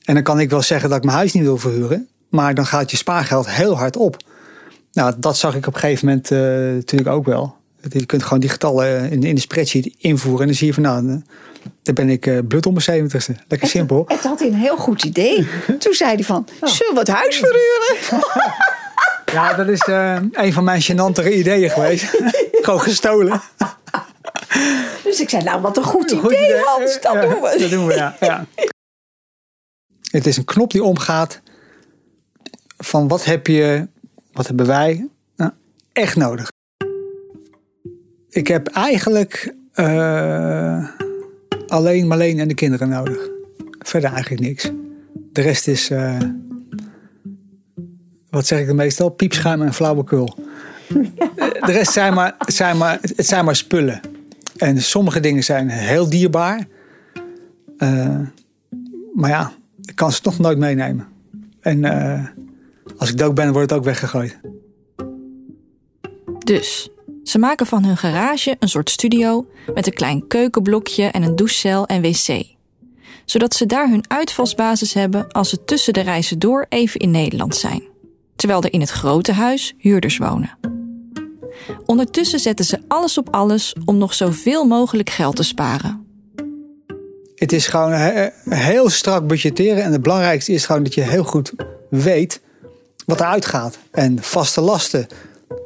En 0.03 0.13
dan 0.13 0.23
kan 0.23 0.39
ik 0.39 0.49
wel 0.49 0.61
zeggen 0.61 0.89
dat 0.89 0.97
ik 0.97 1.03
mijn 1.03 1.17
huis 1.17 1.33
niet 1.33 1.43
wil 1.43 1.57
verhuren. 1.57 2.07
Maar 2.29 2.55
dan 2.55 2.65
gaat 2.65 2.91
je 2.91 2.97
spaargeld 2.97 3.49
heel 3.49 3.77
hard 3.77 3.97
op. 3.97 4.17
Nou, 4.93 5.13
dat 5.17 5.37
zag 5.37 5.55
ik 5.55 5.67
op 5.67 5.73
een 5.73 5.79
gegeven 5.79 6.07
moment 6.07 6.31
uh, 6.31 6.39
natuurlijk 6.75 7.09
ook 7.09 7.25
wel. 7.25 7.55
Je 7.89 8.05
kunt 8.05 8.23
gewoon 8.23 8.39
die 8.39 8.49
getallen 8.49 9.11
in, 9.11 9.23
in 9.23 9.35
de 9.35 9.41
spreadsheet 9.41 9.95
invoeren. 9.97 10.41
En 10.41 10.47
dan 10.47 10.55
zie 10.55 10.67
je 10.67 10.73
van 10.73 10.83
nou, 10.83 11.21
dan 11.83 11.95
ben 11.95 12.09
ik 12.09 12.25
uh, 12.25 12.39
blut 12.47 12.65
om 12.65 12.77
mijn 12.85 13.09
70ste. 13.09 13.47
Lekker 13.47 13.67
simpel. 13.67 14.03
Het 14.07 14.23
had 14.23 14.39
hij 14.39 14.47
een 14.47 14.55
heel 14.55 14.77
goed 14.77 15.03
idee. 15.03 15.47
Toen 15.79 15.93
zei 15.93 16.15
hij 16.15 16.23
van, 16.23 16.47
zullen 16.61 16.93
we 16.93 17.00
het 17.00 17.07
huis 17.07 17.38
verhuren? 17.38 17.97
Ja, 19.31 19.53
dat 19.53 19.67
is 19.67 19.88
uh, 19.88 20.17
een 20.31 20.53
van 20.53 20.63
mijn 20.63 20.81
gênantere 20.81 21.33
ideeën 21.33 21.69
geweest. 21.69 22.05
gewoon 22.65 22.81
gestolen. 22.81 23.41
Dus 25.03 25.19
ik 25.19 25.29
zei, 25.29 25.43
nou 25.43 25.61
wat 25.61 25.77
een 25.77 25.83
goed, 25.83 26.11
idee, 26.11 26.25
idee, 26.25 26.61
Hans, 26.63 27.01
dat 27.01 27.21
doen 27.21 27.41
we. 27.41 27.55
Dat 27.59 27.69
doen 27.69 27.88
we, 27.88 27.93
ja. 27.93 28.15
ja. 28.19 28.45
Het 30.11 30.27
is 30.27 30.38
een 30.38 30.45
knop 30.45 30.71
die 30.71 30.83
omgaat 30.83 31.41
van 32.77 33.07
wat 33.07 33.25
heb 33.25 33.47
je, 33.47 33.88
wat 34.31 34.47
hebben 34.47 34.65
wij 34.65 35.07
nou, 35.35 35.51
echt 35.93 36.15
nodig. 36.15 36.51
Ik 38.29 38.47
heb 38.47 38.67
eigenlijk 38.67 39.53
uh, 39.75 40.88
alleen 41.71 42.07
Marleen 42.07 42.39
en 42.39 42.47
de 42.47 42.53
kinderen 42.53 42.89
nodig. 42.89 43.29
Verder 43.79 44.11
eigenlijk 44.11 44.41
niks. 44.41 44.71
De 45.31 45.41
rest 45.41 45.67
is, 45.67 45.89
uh, 45.89 46.19
wat 48.29 48.47
zeg 48.47 48.59
ik 48.59 48.67
dan 48.67 48.75
meestal, 48.75 49.09
piepschuim 49.09 49.61
en 49.61 49.73
flauwekul. 49.73 50.35
De 51.65 51.71
rest 51.71 51.91
zijn 51.91 52.13
maar, 52.13 52.35
zijn 52.45 52.77
maar, 52.77 52.97
het 53.01 53.27
zijn 53.27 53.45
maar 53.45 53.55
spullen. 53.55 54.01
En 54.57 54.81
sommige 54.81 55.19
dingen 55.19 55.43
zijn 55.43 55.69
heel 55.69 56.09
dierbaar. 56.09 56.67
Uh, 57.77 58.19
maar 59.13 59.29
ja, 59.29 59.51
ik 59.83 59.95
kan 59.95 60.11
ze 60.11 60.21
toch 60.21 60.39
nooit 60.39 60.57
meenemen. 60.57 61.07
En 61.59 61.83
uh, 61.83 62.25
als 62.97 63.09
ik 63.09 63.17
dood 63.17 63.35
ben, 63.35 63.51
wordt 63.51 63.69
het 63.69 63.79
ook 63.79 63.85
weggegooid. 63.85 64.39
Dus, 66.37 66.89
ze 67.31 67.39
maken 67.39 67.65
van 67.65 67.83
hun 67.83 67.97
garage 67.97 68.55
een 68.59 68.69
soort 68.69 68.89
studio 68.89 69.45
met 69.73 69.88
een 69.88 69.93
klein 69.93 70.27
keukenblokje 70.27 71.03
en 71.03 71.23
een 71.23 71.35
douchecel 71.35 71.85
en 71.85 72.01
wc. 72.01 72.43
Zodat 73.25 73.53
ze 73.53 73.65
daar 73.65 73.89
hun 73.89 74.03
uitvalsbasis 74.07 74.93
hebben 74.93 75.31
als 75.31 75.50
ze 75.50 75.63
tussen 75.63 75.93
de 75.93 76.01
reizen 76.01 76.39
door 76.39 76.65
even 76.69 77.00
in 77.00 77.11
Nederland 77.11 77.55
zijn. 77.55 77.83
Terwijl 78.35 78.63
er 78.63 78.73
in 78.73 78.79
het 78.79 78.89
grote 78.89 79.31
huis 79.31 79.73
huurders 79.77 80.17
wonen. 80.17 80.57
Ondertussen 81.85 82.39
zetten 82.39 82.65
ze 82.65 82.79
alles 82.88 83.17
op 83.17 83.35
alles 83.35 83.75
om 83.85 83.97
nog 83.97 84.13
zoveel 84.13 84.65
mogelijk 84.65 85.09
geld 85.09 85.35
te 85.35 85.43
sparen. 85.43 86.05
Het 87.35 87.51
is 87.51 87.67
gewoon 87.67 87.93
heel 88.50 88.89
strak 88.89 89.27
budgetteren. 89.27 89.83
En 89.83 89.91
het 89.91 90.01
belangrijkste 90.01 90.51
is 90.51 90.65
gewoon 90.65 90.83
dat 90.83 90.93
je 90.93 91.01
heel 91.01 91.23
goed 91.23 91.51
weet 91.89 92.41
wat 93.05 93.19
eruit 93.19 93.45
gaat. 93.45 93.77
En 93.91 94.23
vaste 94.23 94.61
lasten. 94.61 95.07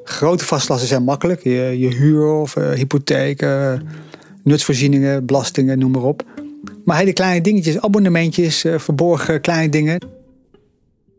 Grote 0.04 0.46
vaste 0.46 0.72
lasten 0.72 0.88
zijn 0.90 1.04
makkelijk. 1.04 1.44
Je, 1.44 1.80
je 1.80 1.96
huur 1.96 2.28
of 2.28 2.56
uh, 2.56 2.72
hypotheek, 2.72 3.42
uh, 3.42 3.74
nutsvoorzieningen, 4.44 5.26
belastingen, 5.26 5.80
noem 5.80 5.92
maar 5.92 6.04
op. 6.04 6.24
Maar 6.86 6.98
hele 6.98 7.14
kleine 7.14 7.42
dingetjes, 7.42 7.80
abonnementjes, 7.80 8.66
uh, 8.66 8.80
verborgen 8.80 9.42
kleine 9.42 9.70
dingen. 9.70 10.08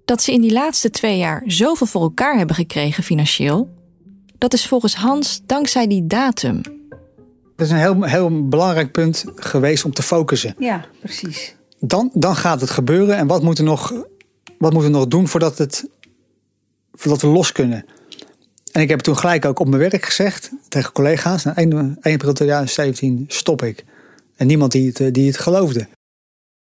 Dat 0.05 0.23
ze 0.23 0.33
in 0.33 0.41
die 0.41 0.53
laatste 0.53 0.91
twee 0.91 1.19
jaar 1.19 1.43
zoveel 1.47 1.87
voor 1.87 2.03
elkaar 2.03 2.37
hebben 2.39 2.57
gekregen 2.57 3.03
financieel, 3.03 3.69
dat 4.39 4.53
is 4.53 4.67
volgens 4.67 4.95
Hans 4.95 5.41
dankzij 5.47 5.87
die 5.87 6.07
datum. 6.07 6.61
Dat 7.57 7.67
is 7.67 7.71
een 7.71 7.79
heel, 7.79 8.03
heel 8.03 8.49
belangrijk 8.49 8.93
punt 8.93 9.25
geweest 9.35 9.85
om 9.85 9.93
te 9.93 10.03
focussen. 10.03 10.55
Ja, 10.59 10.85
precies. 11.01 11.57
Dan, 11.79 12.11
dan 12.15 12.37
gaat 12.37 12.61
het 12.61 12.71
gebeuren. 12.71 13.17
En 13.17 13.27
wat 13.27 13.43
moeten 13.43 13.65
we 13.65 13.71
nog, 13.71 13.93
wat 14.59 14.73
moeten 14.73 14.91
we 14.91 14.99
nog 14.99 15.07
doen 15.07 15.29
voordat, 15.29 15.59
het, 15.59 15.89
voordat 16.93 17.21
we 17.21 17.27
los 17.27 17.53
kunnen? 17.53 17.85
En 18.77 18.83
ik 18.83 18.89
heb 18.89 19.01
toen 19.01 19.17
gelijk 19.17 19.45
ook 19.45 19.59
op 19.59 19.69
mijn 19.69 19.91
werk 19.91 20.05
gezegd 20.05 20.51
tegen 20.69 20.93
collega's. 20.93 21.45
Na 21.45 21.57
1, 21.57 21.73
1 22.01 22.15
april 22.15 22.33
2017 22.33 23.25
stop 23.29 23.63
ik. 23.63 23.85
En 24.37 24.47
niemand 24.47 24.73
die 24.73 24.93
het, 24.95 25.15
die 25.15 25.27
het 25.27 25.39
geloofde. 25.39 25.87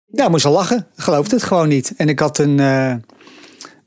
Ja, 0.07 0.29
moest 0.29 0.45
al 0.45 0.53
lachen. 0.53 0.87
Geloofde 0.97 1.35
het 1.35 1.45
gewoon 1.45 1.69
niet. 1.69 1.93
En 1.97 2.09
ik 2.09 2.19
had 2.19 2.39
een. 2.39 2.59
Uh, 2.59 2.95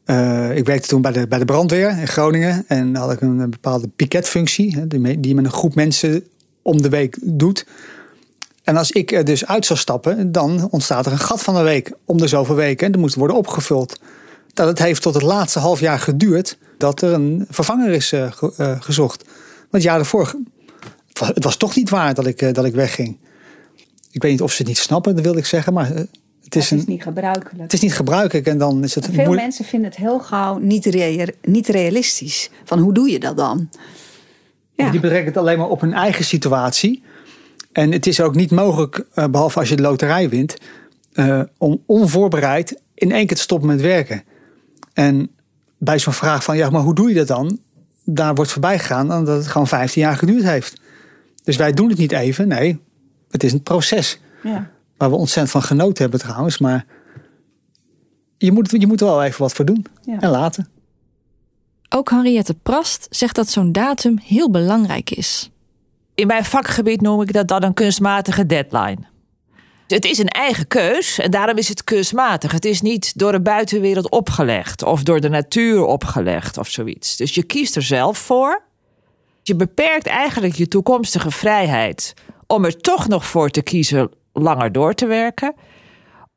uh, 0.05 0.57
ik 0.57 0.65
werkte 0.65 0.87
toen 0.87 1.01
bij 1.01 1.11
de, 1.11 1.27
bij 1.27 1.39
de 1.39 1.45
brandweer 1.45 1.89
in 1.89 2.07
Groningen. 2.07 2.63
En 2.67 2.95
had 2.95 3.11
ik 3.11 3.21
een 3.21 3.49
bepaalde 3.49 3.87
piketfunctie. 3.87 4.87
Die, 4.87 5.19
die 5.19 5.35
met 5.35 5.45
een 5.45 5.51
groep 5.51 5.75
mensen 5.75 6.27
om 6.61 6.81
de 6.81 6.89
week 6.89 7.17
doet. 7.21 7.65
En 8.63 8.77
als 8.77 8.91
ik 8.91 9.11
er 9.11 9.25
dus 9.25 9.45
uit 9.45 9.65
zou 9.65 9.79
stappen, 9.79 10.31
dan 10.31 10.67
ontstaat 10.71 11.05
er 11.05 11.11
een 11.11 11.17
gat 11.17 11.43
van 11.43 11.55
een 11.55 11.63
week 11.63 11.91
om 12.05 12.17
de 12.17 12.27
zoveel 12.27 12.55
weken. 12.55 12.85
En 12.85 12.91
dat 12.91 13.01
moet 13.01 13.13
worden 13.13 13.37
opgevuld. 13.37 13.99
Dat 14.53 14.67
het 14.67 14.79
heeft 14.79 15.01
tot 15.01 15.13
het 15.13 15.23
laatste 15.23 15.59
half 15.59 15.79
jaar 15.79 15.99
geduurd 15.99 16.57
dat 16.77 17.01
er 17.01 17.13
een 17.13 17.45
vervanger 17.49 17.89
is 17.91 18.11
uh, 18.11 18.31
uh, 18.59 18.81
gezocht. 18.81 19.23
Want 19.23 19.71
het 19.71 19.83
jaar 19.83 19.95
daarvoor, 19.95 20.35
het 21.13 21.43
was 21.43 21.55
toch 21.55 21.75
niet 21.75 21.89
waar 21.89 22.13
dat 22.13 22.25
ik, 22.25 22.41
uh, 22.41 22.53
dat 22.53 22.65
ik 22.65 22.73
wegging. 22.73 23.17
Ik 24.11 24.21
weet 24.21 24.31
niet 24.31 24.41
of 24.41 24.51
ze 24.51 24.57
het 24.57 24.67
niet 24.67 24.77
snappen, 24.77 25.15
dat 25.15 25.23
wil 25.23 25.37
ik 25.37 25.45
zeggen, 25.45 25.73
maar 25.73 25.87
het 25.87 25.95
is, 25.95 26.05
het 26.43 26.55
is 26.55 26.71
een, 26.71 26.83
niet 26.87 27.03
gebruikelijk. 27.03 27.61
Het 27.61 27.73
is 27.73 27.79
niet 27.79 27.93
gebruikelijk 27.93 28.47
en 28.47 28.57
dan 28.57 28.83
is 28.83 28.95
het 28.95 29.05
Veel 29.05 29.13
moeilijk. 29.13 29.41
mensen 29.41 29.65
vinden 29.65 29.89
het 29.89 29.99
heel 29.99 30.19
gauw 30.19 30.57
niet, 30.57 30.85
rea 30.85 31.25
niet 31.41 31.67
realistisch. 31.67 32.49
Van 32.63 32.79
hoe 32.79 32.93
doe 32.93 33.09
je 33.09 33.19
dat 33.19 33.37
dan? 33.37 33.69
Ja. 34.75 34.89
Die 34.89 34.99
betrekken 34.99 35.27
het 35.27 35.37
alleen 35.37 35.57
maar 35.57 35.69
op 35.69 35.81
hun 35.81 35.93
eigen 35.93 36.25
situatie. 36.25 37.03
En 37.71 37.91
het 37.91 38.07
is 38.07 38.21
ook 38.21 38.35
niet 38.35 38.51
mogelijk, 38.51 39.05
behalve 39.13 39.59
als 39.59 39.69
je 39.69 39.75
de 39.75 39.81
loterij 39.81 40.29
wint, 40.29 40.55
om 41.57 41.83
onvoorbereid 41.85 42.81
in 42.93 43.11
één 43.11 43.25
keer 43.27 43.35
te 43.35 43.41
stoppen 43.41 43.67
met 43.67 43.81
werken. 43.81 44.23
En 44.93 45.29
bij 45.77 45.99
zo'n 45.99 46.13
vraag 46.13 46.43
van, 46.43 46.57
ja, 46.57 46.69
maar 46.69 46.81
hoe 46.81 46.95
doe 46.95 47.09
je 47.09 47.15
dat 47.15 47.27
dan? 47.27 47.59
Daar 48.03 48.35
wordt 48.35 48.51
voorbij 48.51 48.79
gegaan 48.79 49.07
dat 49.07 49.27
het 49.27 49.47
gewoon 49.47 49.67
15 49.67 50.01
jaar 50.01 50.17
geduurd 50.17 50.43
heeft. 50.43 50.81
Dus 51.43 51.55
wij 51.55 51.71
doen 51.71 51.89
het 51.89 51.97
niet 51.97 52.11
even. 52.11 52.47
Nee, 52.47 52.79
het 53.29 53.43
is 53.43 53.53
een 53.53 53.63
proces. 53.63 54.19
Ja. 54.43 54.69
Waar 54.97 55.09
we 55.09 55.15
ontzettend 55.15 55.51
van 55.51 55.63
genoten 55.63 56.01
hebben 56.01 56.19
trouwens. 56.19 56.57
Maar 56.57 56.85
je 58.37 58.51
moet, 58.51 58.71
je 58.71 58.87
moet 58.87 59.01
er 59.01 59.07
wel 59.07 59.23
even 59.23 59.41
wat 59.41 59.53
voor 59.53 59.65
doen. 59.65 59.85
Ja. 60.01 60.19
En 60.19 60.29
laten. 60.29 60.67
Ook 61.89 62.09
Henriette 62.09 62.53
Prast 62.53 63.07
zegt 63.09 63.35
dat 63.35 63.49
zo'n 63.49 63.71
datum 63.71 64.17
heel 64.23 64.49
belangrijk 64.49 65.09
is. 65.09 65.51
In 66.15 66.27
mijn 66.27 66.45
vakgebied 66.45 67.01
noem 67.01 67.21
ik 67.21 67.33
dat 67.33 67.47
dan 67.47 67.63
een 67.63 67.73
kunstmatige 67.73 68.45
deadline. 68.45 68.97
Het 69.91 70.05
is 70.05 70.17
een 70.17 70.27
eigen 70.27 70.67
keus 70.67 71.19
en 71.19 71.31
daarom 71.31 71.57
is 71.57 71.67
het 71.67 71.83
kunstmatig. 71.83 72.51
Het 72.51 72.65
is 72.65 72.81
niet 72.81 73.17
door 73.17 73.31
de 73.31 73.41
buitenwereld 73.41 74.09
opgelegd 74.09 74.83
of 74.83 75.03
door 75.03 75.21
de 75.21 75.29
natuur 75.29 75.85
opgelegd 75.85 76.57
of 76.57 76.67
zoiets. 76.67 77.15
Dus 77.15 77.35
je 77.35 77.43
kiest 77.43 77.75
er 77.75 77.81
zelf 77.81 78.17
voor. 78.17 78.63
Je 79.43 79.55
beperkt 79.55 80.07
eigenlijk 80.07 80.55
je 80.55 80.67
toekomstige 80.67 81.31
vrijheid 81.31 82.13
om 82.47 82.65
er 82.65 82.77
toch 82.77 83.07
nog 83.07 83.25
voor 83.25 83.49
te 83.49 83.61
kiezen 83.61 84.11
langer 84.33 84.71
door 84.71 84.93
te 84.93 85.05
werken. 85.05 85.53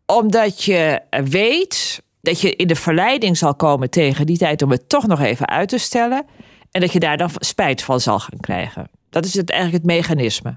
Omdat 0.07 0.65
je 0.65 1.01
weet 1.25 2.03
dat 2.21 2.41
je 2.41 2.57
in 2.57 2.67
de 2.67 2.77
verleiding 2.77 3.37
zal 3.37 3.55
komen 3.55 3.91
tegen 3.91 4.27
die 4.27 4.39
tijd 4.39 4.63
om 4.63 4.71
het 4.71 4.89
toch 4.89 5.07
nog 5.07 5.21
even 5.21 5.49
uit 5.49 5.69
te 5.69 5.79
stellen. 5.79 6.27
En 6.71 6.81
dat 6.81 6.93
je 6.93 7.01
daar 7.01 7.17
dan 7.17 7.31
spijt 7.35 7.83
van 7.83 8.01
zal 8.01 8.19
gaan 8.19 8.41
krijgen. 8.41 8.91
Dat 9.11 9.25
is 9.25 9.35
het, 9.35 9.51
eigenlijk 9.51 9.83
het 9.83 9.93
mechanisme. 9.93 10.57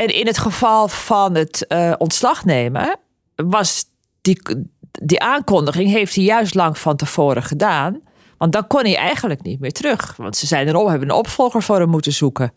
En 0.00 0.14
in 0.14 0.26
het 0.26 0.38
geval 0.38 0.88
van 0.88 1.34
het 1.34 1.64
uh, 1.68 1.92
ontslag 1.98 2.44
nemen, 2.44 2.98
was 3.34 3.84
die, 4.20 4.42
die 4.90 5.20
aankondiging 5.20 5.90
heeft 5.90 6.14
hij 6.14 6.24
juist 6.24 6.54
lang 6.54 6.78
van 6.78 6.96
tevoren 6.96 7.42
gedaan. 7.42 8.00
Want 8.38 8.52
dan 8.52 8.66
kon 8.66 8.80
hij 8.80 8.96
eigenlijk 8.96 9.42
niet 9.42 9.60
meer 9.60 9.72
terug. 9.72 10.16
Want 10.16 10.36
ze 10.36 10.46
zijn 10.46 10.68
erop, 10.68 10.88
hebben 10.88 11.08
een 11.08 11.14
opvolger 11.14 11.62
voor 11.62 11.78
hem 11.78 11.88
moeten 11.88 12.12
zoeken. 12.12 12.52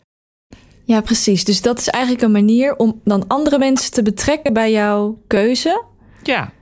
Ja, 0.84 1.00
precies. 1.00 1.44
Dus 1.44 1.62
dat 1.62 1.78
is 1.78 1.88
eigenlijk 1.88 2.24
een 2.24 2.32
manier 2.32 2.76
om 2.76 3.00
dan 3.04 3.26
andere 3.26 3.58
mensen 3.58 3.92
te 3.92 4.02
betrekken 4.02 4.52
bij 4.52 4.72
jouw 4.72 5.22
keuze. 5.26 5.84
Ja, 6.22 6.52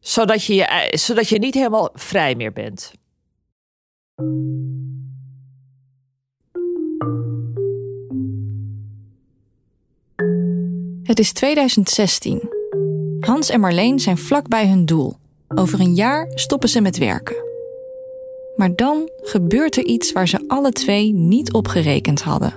zodat 0.00 0.44
je, 0.44 0.54
je, 0.54 0.90
zodat 0.90 1.28
je 1.28 1.38
niet 1.38 1.54
helemaal 1.54 1.90
vrij 1.94 2.34
meer 2.34 2.52
bent. 2.52 2.92
Het 11.04 11.18
is 11.18 11.32
2016. 11.32 12.50
Hans 13.20 13.50
en 13.50 13.60
Marleen 13.60 13.98
zijn 13.98 14.18
vlak 14.18 14.48
bij 14.48 14.68
hun 14.68 14.84
doel. 14.86 15.16
Over 15.48 15.80
een 15.80 15.94
jaar 15.94 16.30
stoppen 16.34 16.68
ze 16.68 16.80
met 16.80 16.98
werken. 16.98 17.36
Maar 18.56 18.74
dan 18.74 19.10
gebeurt 19.16 19.76
er 19.76 19.84
iets 19.84 20.12
waar 20.12 20.28
ze 20.28 20.44
alle 20.46 20.72
twee 20.72 21.12
niet 21.12 21.52
op 21.52 21.68
gerekend 21.68 22.22
hadden. 22.22 22.54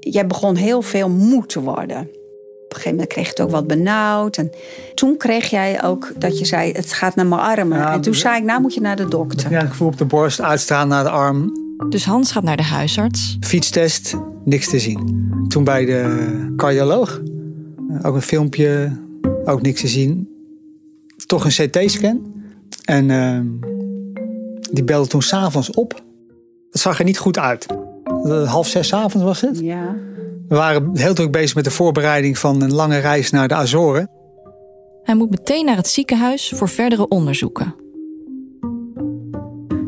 Jij 0.00 0.26
begon 0.26 0.54
heel 0.54 0.82
veel 0.82 1.08
moe 1.08 1.46
te 1.46 1.60
worden. 1.60 1.98
een 1.98 2.08
gegeven 2.68 2.90
moment 2.90 3.08
kreeg 3.08 3.24
je 3.24 3.30
het 3.30 3.40
ook 3.40 3.50
wat 3.50 3.66
benauwd. 3.66 4.36
En 4.36 4.50
toen 4.94 5.16
kreeg 5.16 5.50
jij 5.50 5.84
ook 5.84 6.12
dat 6.18 6.38
je 6.38 6.44
zei, 6.44 6.72
het 6.72 6.92
gaat 6.92 7.14
naar 7.14 7.26
mijn 7.26 7.40
armen. 7.40 7.78
Ja, 7.78 7.92
en 7.92 8.00
toen 8.00 8.14
zei 8.14 8.36
ik, 8.36 8.44
nou 8.44 8.60
moet 8.60 8.74
je 8.74 8.80
naar 8.80 8.96
de 8.96 9.08
dokter. 9.08 9.50
Ja, 9.50 9.62
ik 9.62 9.74
voel 9.74 9.88
op 9.88 9.98
de 9.98 10.04
borst, 10.04 10.40
uitstaan 10.40 10.88
naar 10.88 11.04
de 11.04 11.10
arm. 11.10 11.52
Dus 11.88 12.04
Hans 12.04 12.32
gaat 12.32 12.42
naar 12.42 12.56
de 12.56 12.62
huisarts. 12.62 13.36
Fietstest, 13.40 14.14
niks 14.46 14.68
te 14.68 14.78
zien. 14.78 15.28
Toen 15.48 15.64
bij 15.64 15.84
de 15.84 16.52
cardioloog, 16.56 17.22
eh, 17.90 17.98
ook 18.02 18.14
een 18.14 18.22
filmpje, 18.22 18.92
ook 19.44 19.62
niks 19.62 19.80
te 19.80 19.88
zien. 19.88 20.28
Toch 21.26 21.44
een 21.44 21.68
CT-scan. 21.68 22.34
En 22.84 23.10
ehm, 23.10 23.46
die 24.72 24.84
belde 24.84 25.08
toen 25.08 25.22
s'avonds 25.22 25.70
op. 25.70 26.04
Het 26.70 26.80
zag 26.80 26.98
er 26.98 27.04
niet 27.04 27.18
goed 27.18 27.38
uit. 27.38 27.66
Eh, 28.24 28.50
Half 28.50 28.68
zes 28.68 28.88
's 28.88 28.92
avonds 28.92 29.26
was 29.26 29.40
het. 29.40 29.58
Ja. 29.58 29.94
We 30.48 30.54
waren 30.54 30.96
heel 30.96 31.14
druk 31.14 31.30
bezig 31.30 31.54
met 31.54 31.64
de 31.64 31.70
voorbereiding 31.70 32.38
van 32.38 32.62
een 32.62 32.72
lange 32.72 32.98
reis 32.98 33.30
naar 33.30 33.48
de 33.48 33.54
Azoren. 33.54 34.10
Hij 35.02 35.14
moet 35.14 35.30
meteen 35.30 35.64
naar 35.64 35.76
het 35.76 35.88
ziekenhuis 35.88 36.52
voor 36.54 36.68
verdere 36.68 37.08
onderzoeken. 37.08 37.74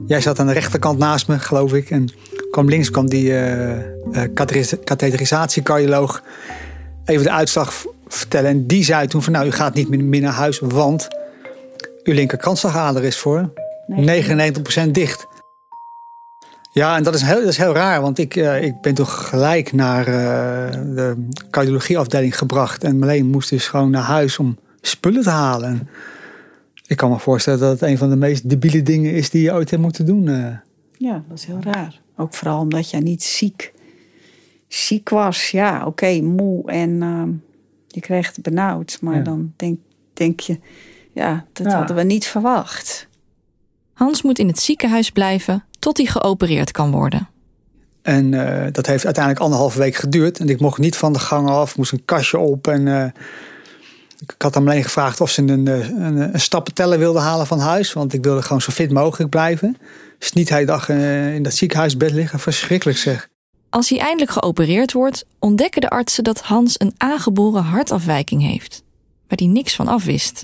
Jij 0.07 0.21
zat 0.21 0.39
aan 0.39 0.47
de 0.47 0.53
rechterkant 0.53 0.99
naast 0.99 1.29
me, 1.29 1.39
geloof 1.39 1.75
ik. 1.75 1.91
En 1.91 2.09
kwam 2.51 2.69
links 2.69 2.91
kwam 2.91 3.09
die 3.09 3.39
eh 3.39 3.97
eh, 4.13 4.23
katheteris- 4.35 4.85
katheterisatiecardioloog 4.85 6.23
even 7.05 7.25
de 7.25 7.31
uitslag 7.31 7.85
vertellen. 8.09 8.51
En 8.51 8.67
die 8.67 8.85
zei 8.85 9.07
toen 9.07 9.23
van 9.23 9.33
nou, 9.33 9.47
u 9.47 9.51
gaat 9.51 9.75
niet 9.75 9.89
meer 9.89 10.21
naar 10.21 10.33
huis, 10.33 10.59
want 10.59 11.09
uw 12.03 12.15
linkerkransslagader 12.15 13.05
is 13.05 13.19
voor 13.19 13.53
99% 13.87 14.91
dicht. 14.91 15.27
Ja, 16.73 16.97
en 16.97 17.03
dat 17.03 17.15
is 17.15 17.23
heel, 17.23 17.41
dat 17.41 17.49
is 17.49 17.57
heel 17.57 17.75
raar, 17.75 18.01
want 18.01 18.19
ik, 18.19 18.37
eh, 18.37 18.63
ik 18.63 18.81
ben 18.81 18.95
toch 18.95 19.29
gelijk 19.29 19.73
naar 19.73 20.05
de 20.05 21.29
cardiologieafdeling 21.51 22.39
gebracht. 22.39 22.85
En 22.85 22.99
Marleen 22.99 23.27
moest 23.27 23.51
dus 23.51 23.69
gewoon 23.69 23.91
naar 23.91 24.03
huis 24.03 24.39
om 24.39 24.59
spullen 24.81 25.23
te 25.23 25.31
halen. 25.31 25.69
En 25.69 25.89
ik 26.87 26.97
kan 26.97 27.11
me 27.11 27.19
voorstellen 27.19 27.61
dat 27.61 27.81
het 27.81 27.83
een 27.83 27.99
van 27.99 28.11
de 28.11 28.17
meest 28.17 28.49
debiele 28.49 28.83
dingen 28.83 29.13
is 29.13 29.31
die 29.31 29.43
je 29.43 29.53
ooit 29.53 29.71
hebt 29.71 29.83
moeten 29.83 30.07
doen. 30.07 30.25
Ja, 30.99 31.23
dat 31.29 31.39
is 31.39 31.45
heel 31.45 31.61
raar. 31.63 32.01
Ook 32.21 32.35
vooral 32.35 32.61
omdat 32.61 32.91
jij 32.91 33.01
niet 33.01 33.23
ziek, 33.23 33.73
ziek 34.69 35.09
was. 35.09 35.51
Ja, 35.51 35.87
oké, 35.87 36.21
moe 36.21 36.71
en 36.71 37.03
ehm, 37.03 37.31
je 37.87 38.01
kreeg 38.01 38.27
het 38.27 38.43
benauwd. 38.43 38.99
Maar 39.01 39.17
Ja. 39.17 39.23
dan 39.23 39.53
denk, 39.57 39.79
denk 40.13 40.41
je, 40.41 40.59
ja, 41.13 41.47
dat 41.53 41.67
Ja. 41.67 41.77
hadden 41.79 41.97
we 41.97 42.03
niet 42.03 42.27
verwacht. 42.27 43.07
Hans 43.93 44.23
moet 44.23 44.39
in 44.39 44.47
het 44.47 44.59
ziekenhuis 44.59 45.11
blijven 45.11 45.65
tot 45.79 45.97
hij 45.97 46.07
geopereerd 46.07 46.71
kan 46.71 46.91
worden. 46.91 47.29
En 48.03 48.35
eh, 48.35 48.73
dat 48.73 48.87
heeft 48.87 49.05
uiteindelijk 49.05 49.45
anderhalve 49.45 49.79
week 49.79 49.95
geduurd. 49.95 50.39
En 50.39 50.49
ik 50.49 50.61
mocht 50.61 50.79
niet 50.79 50.97
van 50.97 51.13
de 51.13 51.19
gang 51.19 51.49
af, 51.49 51.77
moest 51.77 51.93
een 51.93 52.05
kastje 52.05 52.39
op. 52.39 52.67
En 52.67 52.89
eh, 53.03 53.11
ik 54.21 54.35
had 54.39 54.55
hem 54.55 54.69
alleen 54.69 54.83
gevraagd 54.83 55.21
of 55.21 55.31
ze 55.31 55.43
een, 55.43 55.69
eh, 55.69 55.89
een, 55.89 56.35
een 56.35 56.41
stappenteller 56.41 56.99
wilde 56.99 57.19
halen 57.19 57.47
van 57.47 57.59
huis. 57.59 57.93
Want 57.93 58.13
ik 58.13 58.23
wilde 58.23 58.43
gewoon 58.43 58.61
zo 58.61 58.73
fit 58.73 58.91
mogelijk 58.91 59.31
blijven. 59.31 59.77
Dus 60.19 60.33
niet 60.33 60.49
de 60.49 60.55
hele 60.55 60.67
dag 60.67 60.89
eh, 60.89 61.35
in 61.35 61.43
dat 61.43 61.55
ziekenhuisbed 61.55 62.11
liggen. 62.11 62.39
Verschrikkelijk 62.39 62.99
zeg. 62.99 63.29
Als 63.71 63.89
hij 63.89 63.99
eindelijk 63.99 64.31
geopereerd 64.31 64.93
wordt, 64.93 65.27
ontdekken 65.39 65.81
de 65.81 65.91
artsen 65.91 66.25
dat 66.25 66.41
Hans 66.41 66.75
een 66.79 66.95
aangeboren 66.97 67.63
hartafwijking 67.63 68.43
heeft, 68.43 68.83
waar 69.29 69.39
hij 69.39 69.47
niks 69.47 69.75
van 69.75 69.89
afwist. 69.89 70.41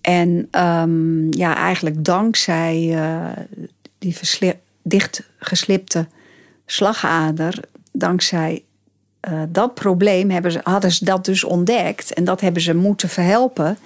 En 0.00 0.48
ehm, 0.50 1.32
ja, 1.32 1.56
eigenlijk 1.56 2.04
dankzij 2.04 2.94
eh, 2.94 3.44
die 3.98 4.16
dichtgeslipte 4.82 6.06
slagader, 6.66 7.60
dankzij 7.92 8.64
eh, 9.24 9.42
dat 9.48 9.74
probleem 9.74 10.30
hebben 10.30 10.52
ze, 10.52 10.60
hadden 10.62 10.92
ze 10.92 11.04
dat 11.04 11.24
dus 11.24 11.44
ontdekt. 11.44 12.14
En 12.14 12.24
dat 12.24 12.40
hebben 12.40 12.62
ze 12.62 12.74
moeten 12.74 13.08
verhelpen. 13.08 13.78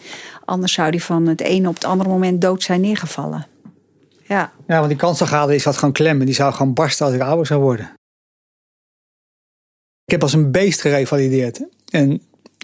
Anders 0.44 0.72
zou 0.72 0.90
die 0.90 1.02
van 1.02 1.26
het 1.26 1.40
ene 1.40 1.68
op 1.68 1.74
het 1.74 1.84
andere 1.84 2.10
moment 2.10 2.40
dood 2.40 2.62
zijn 2.62 2.80
neergevallen. 2.80 3.46
Ja, 4.26 4.52
Ja, 4.66 4.76
want 4.76 4.88
die 4.88 4.98
kansselgader 4.98 5.50
die 5.50 5.60
zat 5.60 5.76
gewoon 5.76 5.92
klemmen. 5.92 6.26
Die 6.26 6.34
zou 6.34 6.52
gewoon 6.52 6.72
barsten 6.72 7.06
als 7.06 7.14
ik 7.14 7.20
ouder 7.20 7.46
zou 7.46 7.60
worden. 7.60 7.90
Ik 10.04 10.12
heb 10.12 10.22
als 10.22 10.32
een 10.32 10.50
beest 10.50 10.80
gerevalideerd. 10.80 11.60
En 11.90 12.22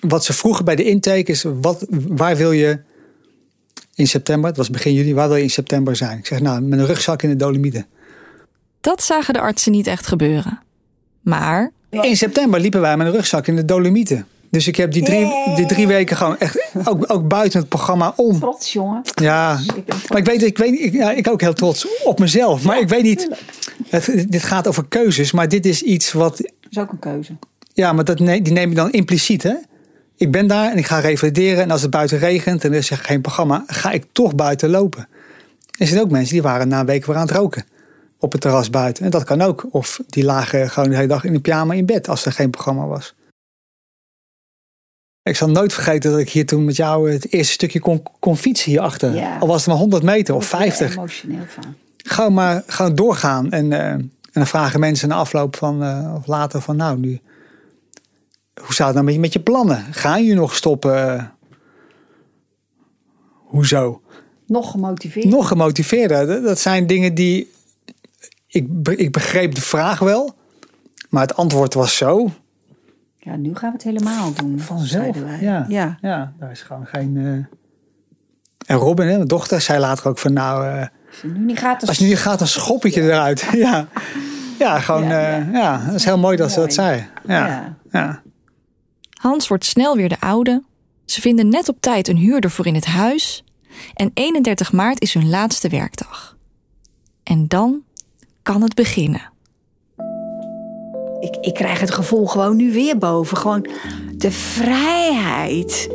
wat 0.08 0.24
ze 0.24 0.32
vroegen 0.32 0.64
bij 0.64 0.76
de 0.76 0.84
intake 0.84 1.30
is: 1.30 1.42
wat, 1.42 1.86
waar 1.90 2.36
wil 2.36 2.52
je 2.52 2.80
in 3.94 4.06
september, 4.06 4.48
het 4.48 4.56
was 4.56 4.70
begin 4.70 4.92
juli, 4.92 5.14
waar 5.14 5.28
wil 5.28 5.36
je 5.36 5.42
in 5.42 5.50
september 5.50 5.96
zijn? 5.96 6.18
Ik 6.18 6.26
zeg 6.26 6.40
nou, 6.40 6.60
met 6.60 6.78
een 6.78 6.86
rugzak 6.86 7.22
in 7.22 7.28
de 7.28 7.36
Dolomieten. 7.36 7.86
Dat 8.80 9.02
zagen 9.02 9.34
de 9.34 9.40
artsen 9.40 9.72
niet 9.72 9.86
echt 9.86 10.06
gebeuren. 10.06 10.60
Maar 11.20 11.72
In 12.02 12.16
september 12.16 12.60
liepen 12.60 12.80
wij 12.80 12.96
met 12.96 13.06
een 13.06 13.12
rugzak 13.12 13.46
in 13.46 13.56
de 13.56 13.64
Dolomieten. 13.64 14.26
Dus 14.50 14.66
ik 14.66 14.76
heb 14.76 14.92
die 14.92 15.02
drie, 15.02 15.26
die 15.56 15.66
drie 15.66 15.86
weken 15.86 16.16
gewoon 16.16 16.38
echt, 16.38 16.58
ook, 16.84 17.12
ook 17.12 17.28
buiten 17.28 17.60
het 17.60 17.68
programma 17.68 18.12
om. 18.16 18.38
trots 18.38 18.72
jongen. 18.72 19.02
Ja, 19.14 19.60
maar 20.08 20.18
ik 20.18 20.24
weet, 20.24 20.42
ik 20.42 20.58
weet 20.58 20.80
ik, 20.80 20.92
ja, 20.92 21.10
ik 21.10 21.28
ook 21.28 21.40
heel 21.40 21.52
trots 21.52 21.86
op 22.04 22.18
mezelf. 22.18 22.64
Maar 22.64 22.80
ik 22.80 22.88
weet 22.88 23.02
niet, 23.02 23.28
het, 23.88 24.24
dit 24.28 24.42
gaat 24.42 24.68
over 24.68 24.84
keuzes, 24.88 25.32
maar 25.32 25.48
dit 25.48 25.66
is 25.66 25.82
iets 25.82 26.12
wat, 26.12 26.36
Dat 26.36 26.50
is 26.70 26.78
ook 26.78 26.92
een 26.92 26.98
keuze. 26.98 27.32
ja, 27.72 27.92
maar 27.92 28.04
dat, 28.04 28.16
die 28.16 28.52
neem 28.52 28.68
je 28.68 28.74
dan 28.74 28.92
impliciet, 28.92 29.42
hè? 29.42 29.54
Ik 30.16 30.30
ben 30.30 30.46
daar 30.46 30.70
en 30.70 30.78
ik 30.78 30.86
ga 30.86 30.98
revalideren 30.98 31.62
en 31.62 31.70
als 31.70 31.82
het 31.82 31.90
buiten 31.90 32.18
regent 32.18 32.64
en 32.64 32.72
er 32.72 32.78
is 32.78 32.90
geen 32.92 33.20
programma, 33.20 33.64
ga 33.66 33.90
ik 33.90 34.04
toch 34.12 34.34
buiten 34.34 34.70
lopen. 34.70 35.08
Er 35.78 35.86
zijn 35.86 36.00
ook 36.00 36.10
mensen 36.10 36.32
die 36.32 36.42
waren 36.42 36.68
na 36.68 36.80
een 36.80 36.86
week 36.86 37.04
weer 37.06 37.16
aan 37.16 37.26
het 37.26 37.36
roken 37.36 37.64
op 38.24 38.32
het 38.32 38.40
terras 38.40 38.70
buiten. 38.70 39.04
En 39.04 39.10
dat 39.10 39.24
kan 39.24 39.40
ook. 39.40 39.66
Of 39.70 40.00
die 40.06 40.24
lagen 40.24 40.70
gewoon 40.70 40.88
de 40.88 40.94
hele 40.94 41.08
dag 41.08 41.24
in 41.24 41.34
een 41.34 41.40
pyjama 41.40 41.74
in 41.74 41.86
bed 41.86 42.08
als 42.08 42.24
er 42.24 42.32
geen 42.32 42.50
programma 42.50 42.86
was. 42.86 43.14
Ik 45.22 45.36
zal 45.36 45.50
nooit 45.50 45.72
vergeten 45.72 46.10
dat 46.10 46.20
ik 46.20 46.30
hier 46.30 46.46
toen 46.46 46.64
met 46.64 46.76
jou 46.76 47.10
het 47.12 47.32
eerste 47.32 47.52
stukje 47.52 47.80
kon, 47.80 48.02
kon 48.18 48.36
fietsen 48.36 48.70
hierachter. 48.70 49.14
Ja. 49.14 49.38
Al 49.38 49.46
was 49.46 49.56
het 49.56 49.66
maar 49.66 49.76
100 49.76 50.02
meter 50.02 50.34
of 50.34 50.50
Daar 50.50 50.60
word 50.60 50.72
je 50.72 50.76
50. 50.76 50.96
emotioneel 50.96 51.44
van. 51.48 51.74
Gewoon 51.96 52.34
maar 52.34 52.62
gewoon 52.66 52.94
doorgaan. 52.94 53.50
En, 53.50 53.72
eh, 53.72 53.88
en 53.88 54.10
dan 54.32 54.46
vragen 54.46 54.80
mensen 54.80 55.08
na 55.08 55.14
afloop 55.14 55.56
van, 55.56 55.82
eh, 55.82 56.14
of 56.16 56.26
later 56.26 56.60
van 56.60 56.76
nou 56.76 56.98
nu, 56.98 57.20
hoe 58.60 58.72
staat 58.72 58.86
het 58.86 58.94
nou 58.94 59.04
met 59.04 59.14
je, 59.14 59.20
met 59.20 59.32
je 59.32 59.40
plannen? 59.40 59.84
Ga 59.90 60.16
je 60.16 60.34
nog 60.34 60.54
stoppen? 60.54 61.32
Hoezo? 63.44 64.02
Nog 64.46 64.70
gemotiveerd. 64.70 65.24
Nog 65.26 65.48
gemotiveerder. 65.48 66.42
Dat 66.42 66.58
zijn 66.58 66.86
dingen 66.86 67.14
die. 67.14 67.52
Ik, 68.54 68.88
ik 68.88 69.12
begreep 69.12 69.54
de 69.54 69.60
vraag 69.60 69.98
wel, 69.98 70.34
maar 71.08 71.22
het 71.22 71.36
antwoord 71.36 71.74
was 71.74 71.96
zo. 71.96 72.30
Ja, 73.18 73.36
nu 73.36 73.54
gaan 73.54 73.68
we 73.70 73.74
het 73.76 73.84
helemaal 73.84 74.32
doen. 74.34 74.60
Vanzelf. 74.60 74.88
zeiden 75.02 75.24
wij. 75.24 75.40
Ja. 75.40 75.66
ja. 75.68 75.98
Ja, 76.00 76.32
daar 76.38 76.50
is 76.50 76.62
gewoon 76.62 76.86
geen. 76.86 77.16
eh, 77.16 77.56
En 78.66 78.76
Robin, 78.76 79.06
hè, 79.08 79.14
mijn 79.16 79.28
dochter, 79.28 79.60
zei 79.60 79.78
later 79.80 80.08
ook 80.08 80.18
van 80.18 80.32
nou. 80.32 80.66
eh, 80.66 80.86
Als 81.10 81.20
je 81.22 81.28
nu 81.28 81.38
niet 81.38 81.58
gaat, 81.58 81.80
dan 81.80 81.88
als 81.88 81.98
je 81.98 82.04
nu 82.06 82.16
gaat, 82.16 82.38
dan 82.38 82.48
schop 82.48 82.84
ik 82.84 82.94
je 82.94 83.02
eruit. 83.02 83.48
ja. 83.66 83.88
Ja, 84.58 84.80
gewoon. 84.80 85.04
Ja, 85.04 85.20
Ja, 85.36 85.48
ja. 85.52 85.84
dat 85.86 85.94
is 85.94 86.04
heel 86.04 86.18
mooi 86.18 86.36
dat 86.36 86.52
ze 86.52 86.60
dat 86.60 86.72
zei. 86.72 87.06
Ja. 87.26 87.76
Ja. 87.90 88.22
Hans 89.20 89.48
wordt 89.48 89.64
snel 89.64 89.96
weer 89.96 90.08
de 90.08 90.20
oude. 90.20 90.62
Ze 91.04 91.20
vinden 91.20 91.48
net 91.48 91.68
op 91.68 91.76
tijd 91.80 92.08
een 92.08 92.16
huurder 92.16 92.50
voor 92.50 92.66
in 92.66 92.74
het 92.74 92.84
huis. 92.86 93.44
En 93.94 94.10
31 94.14 94.72
maart 94.72 95.00
is 95.00 95.14
hun 95.14 95.28
laatste 95.28 95.68
werkdag. 95.68 96.36
En 97.22 97.48
dan 97.48 97.82
kan 98.44 98.62
het 98.62 98.74
beginnen. 98.74 99.32
Ik, 101.20 101.36
ik 101.40 101.54
krijg 101.54 101.80
het 101.80 101.90
gevoel 101.90 102.26
gewoon 102.26 102.56
nu 102.56 102.72
weer 102.72 102.98
boven. 102.98 103.36
Gewoon 103.36 103.66
de 104.16 104.30
vrijheid. 104.30 105.88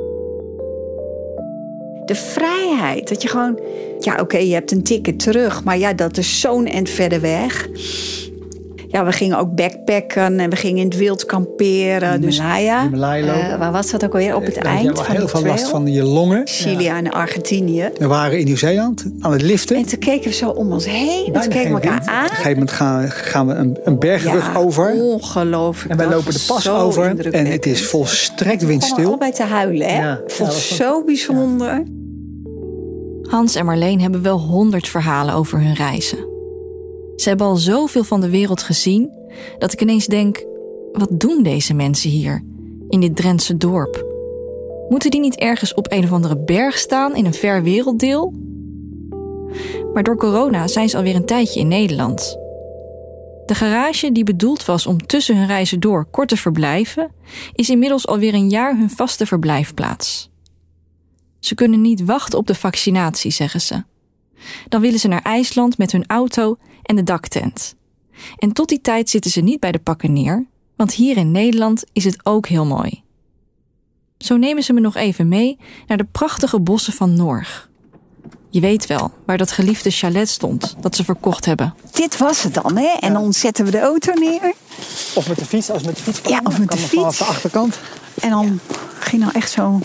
De 2.06 2.16
vrijheid. 2.16 3.08
Dat 3.08 3.22
je 3.22 3.28
gewoon. 3.28 3.60
Ja, 4.00 4.20
oké, 4.22 4.38
je 4.38 4.54
hebt 4.54 4.72
een 4.72 4.84
ticket 4.84 5.20
terug. 5.20 5.64
Maar 5.64 5.78
ja, 5.78 5.94
dat 5.94 6.18
is 6.18 6.40
zo'n 6.40 6.66
end 6.66 6.90
verder 6.90 7.22
weg. 7.22 7.70
Ja, 8.92 9.06
we 9.06 9.12
gingen 9.12 9.38
ook 9.38 9.56
backpacken 9.56 10.40
en 10.40 10.50
we 10.50 10.56
gingen 10.56 10.78
in 10.82 10.86
het 10.90 10.98
wild 10.98 11.26
kamperen. 11.26 12.22
Dus 12.22 12.38
ja, 12.38 12.82
Himalaya 12.84 13.26
lopen. 13.26 13.50
eh, 13.52 13.58
waar 13.60 13.72
was 13.72 13.92
dat 13.92 14.06
ook 14.06 14.14
alweer? 14.14 14.36
Op 14.36 14.46
het 14.46 14.56
Je 14.56 14.62
eind 14.62 14.86
wel 14.86 14.96
van 15.04 15.16
heel 15.16 15.26
de 15.26 15.28
veel 15.28 15.46
last 15.46 15.68
van 15.68 15.88
je 15.88 16.04
longen. 16.04 16.42
Chili 16.46 16.88
en 16.88 17.12
Argentinië. 17.12 17.90
We 17.98 18.08
waren 18.08 18.40
in 18.40 18.46
Nieuw-Zeeland 18.46 19.06
aan 19.20 19.32
het 19.32 19.42
liften. 19.42 19.76
En 19.76 19.86
toen 19.86 20.00
keken 20.00 20.30
we 20.30 20.36
zo 20.36 20.50
om 20.50 20.72
ons 20.72 20.86
heen. 20.88 21.26
En 21.26 21.32
Bijna 21.32 21.40
toen 21.42 21.50
keken 21.52 21.68
we 21.68 21.74
elkaar 21.82 21.92
wind. 21.92 22.02
Op 22.04 22.10
aan. 22.10 22.24
een 22.24 22.30
gegeven 22.30 22.52
moment 22.52 22.72
gaan, 22.72 23.10
gaan 23.12 23.48
we 23.48 23.54
een, 23.54 23.78
een 23.84 24.00
bergrug 24.00 24.58
over. 24.58 24.92
Ongelooflijk. 24.94 25.92
En 25.92 25.98
wij 25.98 26.16
lopen 26.16 26.34
de 26.34 26.44
pas 26.48 26.70
over. 26.70 27.32
En 27.32 27.46
het 27.46 27.66
is 27.66 27.86
volstrekt 27.86 28.62
We 28.62 28.68
windstil. 28.68 29.08
allebei 29.08 29.32
te 29.32 29.44
huilen, 29.44 29.88
hè? 29.88 30.00
Ja. 30.02 30.14
Ik 30.26 30.32
vond 30.32 30.50
Ja, 30.52 30.56
het 30.56 30.64
zo 30.66 31.04
bijzonder. 31.04 31.84
Hans 33.30 33.56
en 33.56 33.66
Marleen 33.66 34.02
hebben 34.02 34.22
wel 34.22 34.40
honderd 34.40 34.88
verhalen 34.88 35.34
over 35.34 35.60
hun 35.60 35.74
reizen. 35.74 36.18
Ze 37.20 37.30
hebben 37.30 37.48
al 37.48 37.56
zoveel 37.56 38.04
van 38.04 38.22
de 38.22 38.30
wereld 38.30 38.62
gezien 38.62 39.12
dat 39.58 39.74
ik 39.74 39.82
ineens 39.82 40.06
denk: 40.06 40.46
wat 40.92 41.20
doen 41.20 41.44
deze 41.44 41.74
mensen 41.74 42.10
hier 42.10 42.44
in 42.90 43.00
dit 43.00 43.16
Drentse 43.16 43.58
dorp? 43.58 44.06
Moeten 44.90 45.12
die 45.12 45.20
niet 45.20 45.36
ergens 45.36 45.74
op 45.74 45.92
een 45.92 46.04
of 46.04 46.12
andere 46.12 46.38
berg 46.38 46.78
staan 46.78 47.16
in 47.16 47.26
een 47.26 47.34
ver 47.34 47.64
werelddeel? 47.64 48.34
Maar 49.94 50.04
door 50.04 50.18
corona 50.18 50.68
zijn 50.68 50.90
ze 50.90 50.98
alweer 50.98 51.16
een 51.16 51.26
tijdje 51.26 51.60
in 51.60 51.68
Nederland. 51.68 52.38
De 53.46 53.56
garage 53.56 54.12
die 54.12 54.24
bedoeld 54.24 54.66
was 54.66 54.86
om 54.86 55.06
tussen 55.06 55.38
hun 55.38 55.48
reizen 55.48 55.80
door 55.80 56.06
kort 56.06 56.30
te 56.30 56.38
verblijven, 56.38 57.12
is 57.54 57.70
inmiddels 57.70 58.08
alweer 58.08 58.34
een 58.34 58.50
jaar 58.50 58.78
hun 58.78 58.90
vaste 58.90 59.26
verblijfplaats. 59.26 60.30
Ze 61.40 61.56
kunnen 61.56 61.82
niet 61.82 62.06
wachten 62.06 62.40
op 62.40 62.48
de 62.48 62.56
vaccinatie, 62.56 63.32
zeggen 63.32 63.62
ze. 63.62 63.84
Dan 64.70 64.82
willen 64.82 65.00
ze 65.00 65.08
naar 65.08 65.22
IJsland 65.22 65.78
met 65.78 65.92
hun 65.92 66.04
auto 66.08 66.58
en 66.90 66.96
de 66.96 67.04
daktent. 67.04 67.76
En 68.38 68.52
tot 68.54 68.70
die 68.70 68.82
tijd 68.82 69.10
zitten 69.10 69.32
ze 69.32 69.42
niet 69.42 69.60
bij 69.60 69.72
de 69.72 69.80
pakken 69.80 70.14
neer, 70.14 70.46
want 70.76 70.94
hier 70.94 71.18
in 71.18 71.32
Nederland 71.32 71.84
is 71.94 72.04
het 72.04 72.26
ook 72.26 72.48
heel 72.48 72.66
mooi. 72.66 73.04
Zo 74.18 74.38
nemen 74.38 74.64
ze 74.64 74.74
me 74.74 74.80
nog 74.80 74.96
even 74.96 75.28
mee 75.28 75.58
naar 75.88 75.98
de 75.98 76.08
prachtige 76.12 76.60
bossen 76.60 76.94
van 76.94 77.16
Norg. 77.16 77.70
Je 78.50 78.60
weet 78.60 78.86
wel, 78.88 79.12
waar 79.26 79.38
dat 79.38 79.52
geliefde 79.52 79.90
chalet 79.92 80.30
stond 80.30 80.76
dat 80.82 80.96
ze 80.96 81.04
verkocht 81.04 81.46
hebben. 81.46 81.74
Dit 81.92 82.18
was 82.18 82.44
het 82.44 82.54
dan, 82.54 82.78
hè? 82.78 82.98
En 83.00 83.14
dan 83.14 83.34
zetten 83.34 83.66
we 83.66 83.72
de 83.72 83.80
auto 83.80 84.14
neer. 84.14 84.54
Of 85.16 85.28
met 85.28 85.38
de 85.38 85.46
fiets, 85.46 85.70
als 85.70 85.84
met 85.84 85.96
de 85.96 86.02
fiets 86.04 86.22
Ja, 86.30 86.42
of 86.44 86.60
met 86.60 86.70
de 86.72 86.76
het 86.78 86.86
vanaf 86.86 87.06
fiets. 87.06 87.18
de 87.18 87.24
achterkant. 87.34 87.80
En 88.22 88.30
dan 88.30 88.60
ging 89.00 89.22
nou 89.22 89.34
echt 89.36 89.52
zo 89.52 89.80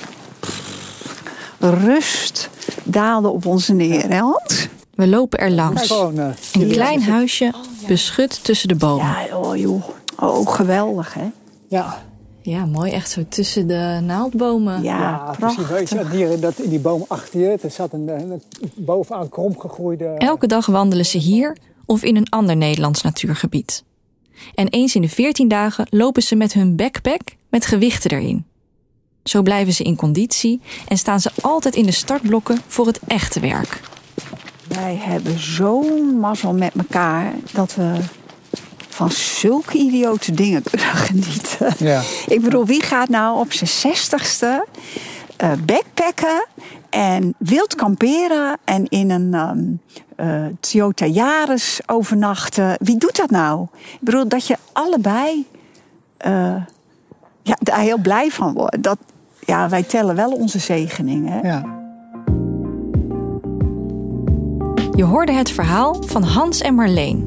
rust 1.59 2.51
daalde 2.83 3.29
op 3.29 3.47
ons 3.47 3.69
neer, 3.69 4.09
hè 4.09 4.19
Hans? 4.19 4.69
We 4.97 5.07
lopen 5.09 5.39
er 5.39 5.51
langs. 5.51 5.89
eh, 5.91 6.29
Een 6.53 6.69
klein 6.69 7.03
huisje, 7.03 7.53
beschut 7.87 8.45
tussen 8.45 8.69
de 8.69 8.75
bomen. 8.75 9.07
Ja, 9.07 9.39
oh 9.39 9.57
joh. 9.57 9.83
Oh, 10.21 10.49
geweldig, 10.49 11.15
hè? 11.15 11.27
ja, 11.69 12.03
Ja, 12.43 12.65
mooi. 12.67 12.91
Echt 12.93 13.11
zo 13.11 13.25
tussen 13.29 13.67
de 13.67 14.01
naaldbomen. 14.03 14.83
Ja, 14.83 14.99
ja, 15.01 15.35
precies. 15.39 15.91
Je, 15.91 15.99
en 15.99 16.11
hier 16.11 16.31
in, 16.31 16.41
dat, 16.41 16.59
in 16.59 16.71
die 16.71 16.79
boom 16.79 17.05
achter 17.09 17.41
je, 17.41 17.59
er 17.63 17.71
zat 17.71 17.93
een, 17.93 18.09
een 18.09 18.43
bovenaan 18.77 19.29
krom 19.29 19.59
gegroeide... 19.61 20.05
Elke 20.05 20.47
dag 20.47 20.67
wandelen 20.67 21.07
ze 21.07 21.19
hier 21.19 21.57
of 21.87 22.03
in 22.03 22.17
een 22.17 22.29
ander 22.29 22.57
Nederlands 22.57 23.03
natuurgebied. 23.03 23.85
En 24.55 24.69
eens 24.69 24.95
in 24.95 25.03
de 25.03 25.09
14 25.09 25.49
dagen 25.49 25.87
lopen 25.91 26.23
ze 26.23 26.35
met 26.35 26.53
hun 26.53 26.77
backpack 26.77 27.21
met 27.51 27.67
gewichten 27.67 28.11
erin. 28.11 28.45
Zo 29.25 29.43
blijven 29.43 29.73
ze 29.73 29.83
in 29.83 29.97
conditie 29.97 30.61
en 30.89 30.99
staan 30.99 31.21
ze 31.21 31.31
altijd 31.41 31.75
in 31.77 31.87
de 31.87 31.93
startblokken 31.93 32.59
voor 32.67 32.87
het 32.87 33.01
echte 33.07 33.41
werk. 33.41 33.81
Wij 34.75 34.97
hebben 35.01 35.39
zo'n 35.39 36.19
mazzel 36.21 36.55
met 36.55 36.73
elkaar 36.77 37.33
dat 37.53 37.75
we 37.75 37.93
van 38.89 39.11
zulke 39.11 39.79
idiote 39.79 40.33
dingen 40.33 40.63
kunnen 40.63 40.87
genieten. 41.09 41.75
Ja. 41.79 42.03
Ik 42.27 42.41
bedoel, 42.43 42.67
wie 42.67 42.83
gaat 42.83 43.09
nou 43.09 43.39
op 43.41 43.53
zijn 43.53 43.71
zestigste 43.71 44.67
eh 45.37 45.53
backpacken 45.67 46.47
en 46.91 47.35
wild 47.39 47.75
kamperen 47.75 48.59
en 48.65 48.89
in 48.89 49.11
een 49.11 49.81
eh, 50.17 50.45
Toyota 50.61 51.07
Yaris 51.07 51.81
overnachten? 51.87 52.77
Wie 52.81 52.97
doet 52.97 53.17
dat 53.17 53.31
nou? 53.31 53.67
Ik 53.73 53.99
bedoel, 54.01 54.29
dat 54.29 54.47
je 54.47 54.57
allebei 54.73 55.47
eh, 56.17 56.57
ja, 57.43 57.57
daar 57.61 57.81
heel 57.81 57.99
blij 57.99 58.31
van 58.31 58.53
wordt. 58.53 58.83
Dat, 58.83 58.99
ja, 59.41 59.69
wij 59.69 59.83
tellen 59.83 60.17
wel 60.17 60.33
onze 60.33 60.59
zegeningen. 60.59 61.47
Ja. 61.47 61.84
Je 64.97 65.05
hoorde 65.05 65.33
het 65.33 65.51
verhaal 65.51 66.03
van 66.07 66.23
Hans 66.23 66.61
en 66.61 66.75
Marleen. 66.75 67.25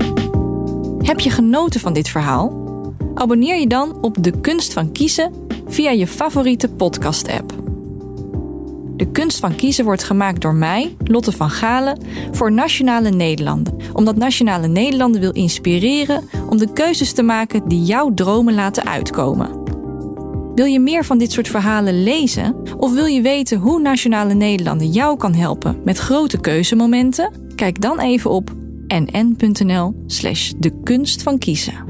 Heb 1.01 1.19
je 1.19 1.29
genoten 1.29 1.79
van 1.79 1.93
dit 1.93 2.09
verhaal? 2.09 2.65
Abonneer 3.13 3.59
je 3.59 3.67
dan 3.67 3.97
op 4.01 4.23
De 4.23 4.39
Kunst 4.39 4.73
van 4.73 4.91
Kiezen 4.91 5.33
via 5.67 5.91
je 5.91 6.07
favoriete 6.07 6.69
podcast-app. 6.69 7.53
De 8.95 9.11
Kunst 9.11 9.39
van 9.39 9.55
Kiezen 9.55 9.85
wordt 9.85 10.03
gemaakt 10.03 10.41
door 10.41 10.55
mij, 10.55 10.95
Lotte 11.03 11.31
van 11.31 11.49
Galen, 11.49 11.99
voor 12.31 12.51
Nationale 12.51 13.09
Nederlanden. 13.09 13.75
Omdat 13.93 14.15
Nationale 14.15 14.67
Nederlanden 14.67 15.21
wil 15.21 15.33
inspireren 15.33 16.23
om 16.49 16.57
de 16.57 16.73
keuzes 16.73 17.13
te 17.13 17.23
maken 17.23 17.67
die 17.67 17.83
jouw 17.83 18.13
dromen 18.13 18.53
laten 18.53 18.85
uitkomen. 18.85 19.49
Wil 20.55 20.65
je 20.65 20.79
meer 20.79 21.05
van 21.05 21.17
dit 21.17 21.31
soort 21.31 21.47
verhalen 21.47 22.03
lezen? 22.03 22.55
Of 22.77 22.93
wil 22.93 23.05
je 23.05 23.21
weten 23.21 23.59
hoe 23.59 23.79
Nationale 23.79 24.33
Nederlanden 24.33 24.89
jou 24.89 25.17
kan 25.17 25.33
helpen 25.33 25.81
met 25.83 25.97
grote 25.97 26.39
keuzemomenten? 26.39 27.46
Kijk 27.57 27.81
dan 27.81 27.99
even 27.99 28.31
op 28.31 28.51
nn.nl 28.87 30.03
slash 30.05 30.53
de 30.57 30.81
kunst 30.83 31.23
van 31.23 31.37
kiezen. 31.37 31.85